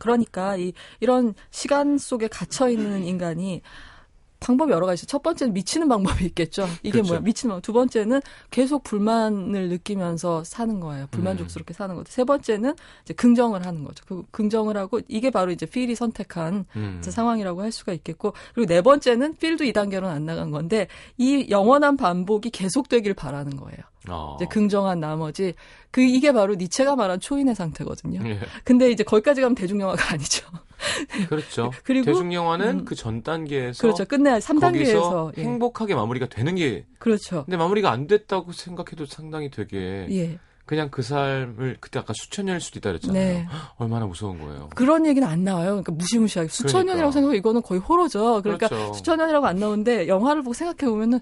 그러니까 0.00 0.56
이 0.56 0.72
이런 0.98 1.34
시간 1.50 1.98
속에 1.98 2.26
갇혀 2.26 2.68
있는 2.68 3.04
인간이 3.04 3.62
방법이 4.40 4.72
여러 4.72 4.86
가지. 4.86 5.06
첫 5.06 5.22
번째는 5.22 5.52
미치는 5.52 5.86
방법이 5.88 6.24
있겠죠. 6.26 6.66
이게 6.82 6.92
그렇죠. 6.92 7.08
뭐야? 7.08 7.20
미치는 7.20 7.52
방법. 7.52 7.62
두 7.62 7.72
번째는 7.72 8.20
계속 8.50 8.82
불만을 8.82 9.68
느끼면서 9.68 10.42
사는 10.44 10.80
거예요. 10.80 11.06
불만족스럽게 11.10 11.74
사는 11.74 11.94
거죠. 11.94 12.10
세 12.10 12.24
번째는 12.24 12.74
이제 13.04 13.14
긍정을 13.14 13.64
하는 13.64 13.84
거죠. 13.84 14.02
그 14.06 14.24
긍정을 14.30 14.76
하고 14.76 15.00
이게 15.08 15.30
바로 15.30 15.52
이제 15.52 15.66
필이 15.66 15.94
선택한 15.94 16.64
음. 16.74 17.00
상황이라고 17.02 17.62
할 17.62 17.70
수가 17.70 17.92
있겠고 17.92 18.32
그리고 18.54 18.66
네 18.66 18.80
번째는 18.80 19.36
필도 19.36 19.64
2단계로는 19.64 20.06
안 20.06 20.24
나간 20.24 20.50
건데 20.50 20.88
이 21.18 21.46
영원한 21.50 21.98
반복이 21.98 22.50
계속되길 22.50 23.14
바라는 23.14 23.56
거예요. 23.56 23.89
어. 24.08 24.36
이제 24.38 24.46
긍정한 24.46 25.00
나머지 25.00 25.54
그 25.90 26.00
이게 26.00 26.32
바로 26.32 26.54
니체가 26.54 26.96
말한 26.96 27.20
초인의 27.20 27.54
상태거든요. 27.54 28.26
예. 28.28 28.40
근데 28.64 28.90
이제 28.90 29.04
거기까지 29.04 29.40
가면 29.40 29.54
대중영화가 29.54 30.14
아니죠. 30.14 30.46
그렇죠. 31.28 31.70
그리고 31.84 32.06
대중 32.06 32.32
영화는 32.32 32.80
음. 32.80 32.84
그전 32.84 33.22
단계에서 33.22 33.80
그렇죠. 33.82 34.04
끝내야 34.06 34.38
3단계에서 34.38 35.36
예. 35.38 35.42
행복하게 35.42 35.94
마무리가 35.94 36.26
되는 36.26 36.54
게 36.54 36.86
그렇죠. 36.98 37.44
근데 37.44 37.56
마무리가 37.56 37.90
안 37.90 38.06
됐다고 38.06 38.52
생각해도 38.52 39.06
상당히 39.06 39.50
되게 39.50 40.06
예. 40.10 40.38
그냥 40.70 40.88
그 40.88 41.02
삶을 41.02 41.78
그때 41.80 41.98
아까 41.98 42.12
수천 42.14 42.46
년일 42.46 42.60
수도 42.60 42.78
있다 42.78 42.90
그랬잖아요. 42.90 43.24
네. 43.24 43.46
얼마나 43.78 44.06
무서운 44.06 44.38
거예요. 44.38 44.68
그런 44.76 45.04
얘기는 45.04 45.26
안 45.26 45.42
나와요. 45.42 45.70
그러니까 45.70 45.90
무시무시하게 45.90 46.48
수천 46.48 46.68
그러니까. 46.68 46.92
년이라고 46.92 47.10
생각하면 47.10 47.38
이거는 47.38 47.62
거의 47.62 47.80
호러죠. 47.80 48.40
그러니까 48.40 48.68
그렇죠. 48.68 48.94
수천 48.94 49.18
년이라고 49.18 49.46
안 49.46 49.56
나오는데 49.56 50.06
영화를 50.06 50.42
보고 50.42 50.54
생각해 50.54 50.88
보면은 50.88 51.18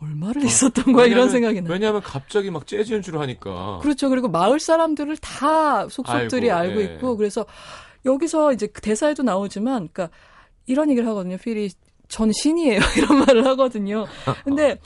얼마를 0.00 0.44
있었던 0.44 0.92
거야 0.92 1.06
이런 1.06 1.28
왜냐하면- 1.28 1.28
생각이 1.30 1.60
나요. 1.62 1.72
왜냐하면 1.72 2.02
갑자기 2.02 2.50
막 2.50 2.66
재즈 2.66 2.92
연주를 2.92 3.20
하니까 3.20 3.78
그렇죠. 3.82 4.08
그리고 4.08 4.28
마을 4.28 4.60
사람들을 4.60 5.16
다 5.18 5.88
속속들이 5.88 6.50
알고, 6.50 6.78
알고, 6.78 6.80
예. 6.90 6.94
있고 6.94 7.16
그래서 7.16 7.46
여기서 8.04 8.52
이제 8.52 8.66
그 8.66 8.80
대사에도 8.80 9.22
나오지만 9.22 9.88
그러니까 9.92 10.10
이런 10.66 10.90
얘기를 10.90 11.08
하거든요. 11.08 11.36
필이 11.38 11.70
전 12.08 12.30
신이에요. 12.32 12.78
이런 12.96 13.18
말을 13.26 13.46
하거든요. 13.46 14.06
근데 14.44 14.78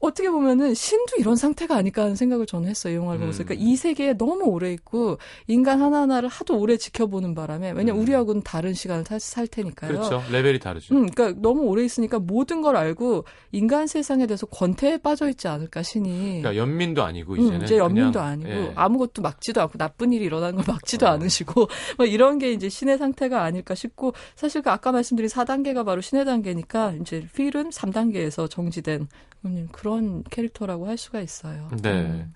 어떻게 0.00 0.30
보면은 0.30 0.74
신도 0.74 1.16
이런 1.18 1.36
상태가 1.36 1.76
아닐까 1.76 2.02
하는 2.02 2.16
생각을 2.16 2.46
저는 2.46 2.68
했어요. 2.68 2.94
이 2.94 2.96
영화를 2.96 3.18
음. 3.18 3.20
보면서. 3.20 3.44
그러니까 3.44 3.64
이 3.64 3.76
세계에 3.76 4.14
너무 4.14 4.44
오래 4.44 4.72
있고 4.72 5.18
인간 5.46 5.80
하나하나를 5.80 6.28
하도 6.28 6.58
오래 6.58 6.76
지켜보는 6.76 7.34
바람에 7.34 7.72
왜냐면 7.72 7.96
음. 7.96 8.02
우리하고는 8.02 8.42
다른 8.42 8.72
시간을 8.72 9.04
살, 9.04 9.20
살 9.20 9.46
테니까요. 9.46 9.92
그렇죠. 9.92 10.22
레벨이 10.32 10.58
다르죠. 10.58 10.94
음, 10.94 11.06
그러니까 11.06 11.40
너무 11.40 11.62
오래 11.62 11.84
있으니까 11.84 12.18
모든 12.18 12.62
걸 12.62 12.76
알고 12.76 13.24
인간 13.52 13.86
세상에 13.86 14.26
대해서 14.26 14.46
권태에 14.46 14.98
빠져 14.98 15.28
있지 15.28 15.48
않을까 15.48 15.82
신이. 15.82 16.40
그러니까 16.40 16.56
연민도 16.56 17.02
아니고 17.02 17.34
음, 17.34 17.40
이제는 17.40 17.62
이제 17.64 17.76
연민도 17.76 18.12
그냥, 18.12 18.26
아니고 18.26 18.50
예. 18.50 18.72
아무것도 18.74 19.20
막지도 19.20 19.60
않고 19.60 19.76
나쁜 19.76 20.12
일이 20.12 20.24
일어나는 20.24 20.56
걸 20.56 20.64
막지도 20.66 21.06
어. 21.06 21.10
않으시고 21.10 21.68
뭐 21.98 22.06
이런 22.06 22.38
게 22.38 22.52
이제 22.52 22.70
신의 22.70 22.96
상태가 22.96 23.42
아닐까 23.42 23.74
싶고 23.74 24.14
사실 24.34 24.62
그 24.62 24.70
아까 24.70 24.92
말씀드린 24.92 25.28
4단계가 25.28 25.84
바로 25.84 26.00
신의 26.00 26.24
단계니까 26.24 26.94
이제 27.00 27.26
필은 27.34 27.68
3단계에서 27.68 28.48
정지된 28.48 29.08
음, 29.46 29.68
그런 29.90 30.22
캐릭터라고 30.30 30.86
할 30.86 30.96
수가 30.96 31.20
있어요. 31.20 31.68
네. 31.82 31.90
음. 31.90 32.32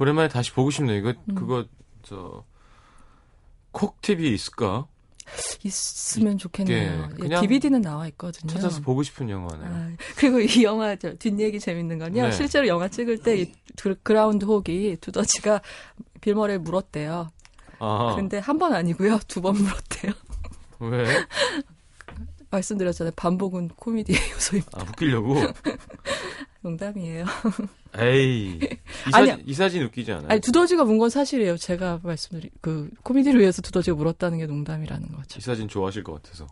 오랜만에 0.00 0.28
다시 0.28 0.52
보고 0.52 0.70
싶네요. 0.70 0.96
이거 0.96 1.12
음. 1.28 1.34
그거 1.34 1.66
저 2.02 2.44
콕 3.72 4.00
TV 4.00 4.32
있을까? 4.32 4.86
있으면 5.64 6.38
좋겠네요. 6.38 7.08
예, 7.24 7.28
예, 7.28 7.40
DVD는 7.40 7.80
나와 7.82 8.06
있거든요. 8.08 8.52
찾아서 8.52 8.80
보고 8.82 9.02
싶은 9.02 9.28
영화네요. 9.28 9.66
아, 9.68 9.90
그리고 10.16 10.38
이 10.38 10.62
영화 10.62 10.94
저 10.96 11.12
뒷얘기 11.14 11.58
재밌는 11.58 11.98
건요. 11.98 12.22
네. 12.22 12.30
실제로 12.30 12.68
영화 12.68 12.86
찍을 12.88 13.18
때 13.18 13.40
이 13.40 13.52
그라운드 14.04 14.44
혹이 14.44 14.96
두더지가 15.00 15.60
빌머리를 16.20 16.60
물었대요. 16.60 17.30
아, 17.80 18.14
근데 18.14 18.38
한 18.38 18.58
번 18.58 18.72
아니고요. 18.74 19.18
두 19.26 19.40
번 19.42 19.56
물었대요. 19.56 20.12
왜? 20.78 21.04
말씀드렸잖아요. 22.50 23.12
반복은 23.16 23.68
코미디의 23.70 24.18
요소입니다. 24.34 24.80
아, 24.80 24.84
웃기려고? 24.88 25.34
농담이에요. 26.64 27.24
에이. 27.98 28.58
이, 28.60 28.68
아니야. 29.12 29.32
사진, 29.34 29.44
이 29.48 29.54
사진 29.54 29.82
웃기지 29.84 30.12
않아요? 30.12 30.26
아니 30.30 30.40
두더지가 30.40 30.84
문 30.84 30.98
건 30.98 31.10
사실이에요. 31.10 31.56
제가 31.58 32.00
말씀드린 32.02 32.50
그 32.62 32.88
코미디를 33.02 33.38
위해서 33.40 33.60
두더지가 33.62 33.96
물었다는 33.96 34.38
게 34.38 34.46
농담이라는 34.46 35.08
거죠. 35.12 35.38
이 35.38 35.40
사진 35.42 35.68
좋아하실 35.68 36.02
것 36.02 36.14
같아서. 36.22 36.46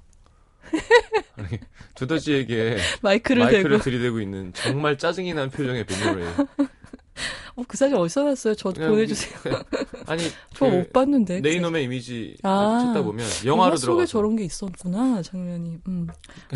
아니, 1.36 1.58
두더지에게 1.94 2.76
마이크를 3.02 3.44
마이크를 3.44 3.70
대고 3.78 3.82
들이대고 3.82 4.20
있는 4.20 4.52
정말 4.52 4.96
짜증이 4.98 5.32
난 5.34 5.50
표정의 5.50 5.84
빌모레이. 5.86 6.28
어, 7.56 7.62
그 7.68 7.76
사진 7.76 7.96
어디서 7.96 8.22
났어요? 8.24 8.54
저 8.54 8.70
보내주세요. 8.70 9.38
그냥- 9.42 9.62
아니, 10.06 10.22
저그못 10.54 10.92
봤는데. 10.92 11.40
내 11.42 11.52
이놈의 11.52 11.84
이미지 11.84 12.36
아. 12.42 12.84
찾다 12.86 13.02
보면 13.02 13.26
영화로 13.44 13.70
영화 13.72 13.76
속에 13.76 14.06
저런 14.06 14.36
게 14.36 14.44
있었구나 14.44 15.20
장면이. 15.22 15.78
음, 15.88 16.06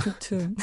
아무튼 0.01 0.57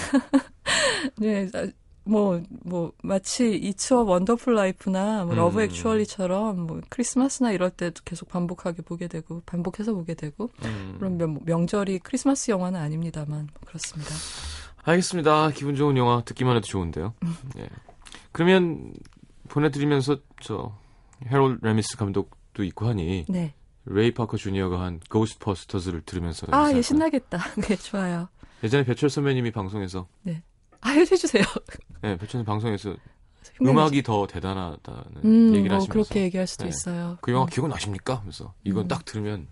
네, 1.17 1.47
아, 1.53 1.67
뭐, 2.05 2.41
뭐, 2.63 2.91
마치 3.01 3.55
It's 3.55 4.01
a 4.03 4.09
Wonderful 4.09 4.55
Life나 4.55 5.25
뭐 5.25 5.35
Love 5.35 5.59
음. 5.59 5.63
Actually처럼 5.63 6.67
뭐 6.67 6.81
크리스마스나 6.89 7.51
이럴 7.51 7.69
때도 7.69 8.01
계속 8.03 8.29
반복하게 8.29 8.81
보게 8.81 9.07
되고 9.07 9.41
반복해서 9.45 9.93
보게 9.93 10.13
되고 10.13 10.49
음. 10.65 10.95
그런 10.97 11.17
명, 11.17 11.39
명절이 11.45 11.99
크리스마스 11.99 12.51
영화는 12.51 12.79
아닙니다만 12.79 13.47
뭐 13.53 13.61
그렇습니다. 13.65 14.11
알겠습니다. 14.83 15.51
기분 15.51 15.75
좋은 15.75 15.95
영화 15.95 16.21
듣기만 16.23 16.57
해도 16.57 16.65
좋은데요. 16.65 17.13
음. 17.23 17.35
예. 17.57 17.69
그러면 18.31 18.93
보내드리면서 19.47 20.17
저 20.41 20.77
해럴드 21.27 21.59
래미스 21.61 21.95
감독도 21.95 22.63
있고 22.65 22.87
하니 22.87 23.25
네. 23.29 23.53
레이 23.85 24.13
파커 24.13 24.37
주니어가 24.37 24.81
한 24.81 24.99
Ghostbusters를 25.09 26.01
들으면서 26.01 26.47
아, 26.51 26.71
예? 26.73 26.81
신나겠다. 26.81 27.39
네, 27.67 27.75
좋아요. 27.75 28.29
예전에 28.63 28.83
배철 28.85 29.09
선배님이 29.09 29.51
방송에서 29.51 30.07
아, 30.83 30.89
해주세요. 30.89 31.43
네, 32.01 32.17
배철 32.17 32.43
선배님 32.43 32.45
방송에서 32.45 32.95
흉내내지- 33.59 33.69
음악이 33.69 34.03
더 34.03 34.27
대단하다는 34.27 35.05
음, 35.25 35.55
얘기를 35.55 35.73
어, 35.73 35.79
하시면서 35.79 35.87
그렇게 35.91 36.21
얘기할 36.23 36.47
수도 36.47 36.63
네. 36.63 36.69
있어요. 36.69 37.17
그 37.21 37.31
영화 37.31 37.45
음. 37.45 37.49
기억나십니까? 37.49 38.15
하면서 38.15 38.53
이건 38.63 38.85
음. 38.85 38.87
딱 38.87 39.05
들으면 39.05 39.47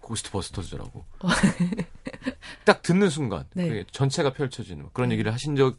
고스트버스터즈라고 0.00 1.04
딱 2.64 2.82
듣는 2.82 3.10
순간 3.10 3.44
네. 3.54 3.68
그게 3.68 3.84
전체가 3.90 4.32
펼쳐지는 4.32 4.88
그런 4.92 5.08
네. 5.08 5.14
얘기를 5.14 5.32
하신 5.32 5.56
적이 5.56 5.76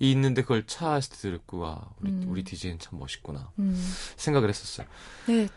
있는데 0.00 0.42
그걸 0.42 0.66
차에서 0.66 1.14
듣고 1.14 1.58
와 1.60 1.88
우리 2.00 2.10
음. 2.10 2.24
우리 2.28 2.44
DJ는 2.44 2.78
참 2.78 2.98
멋있구나 2.98 3.50
음. 3.58 3.74
생각을 4.16 4.48
했었어요. 4.50 4.86
네. 5.26 5.48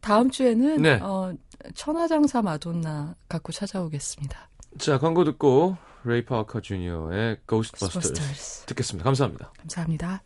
다음 0.00 0.30
주에는 0.30 0.82
네. 0.82 0.94
어, 1.02 1.34
천하장사 1.74 2.42
마돈나 2.42 3.16
갖고 3.28 3.52
찾아오겠습니다. 3.52 4.48
자 4.78 4.98
광고 4.98 5.24
듣고 5.24 5.76
레이 6.06 6.24
파커 6.24 6.60
주니어의 6.60 7.38
Ghostbusters 7.46 8.12
Ghostbusters. 8.14 8.66
듣겠습니다. 8.66 9.04
감사합니다. 9.04 9.52
감사합니다. 9.58 10.22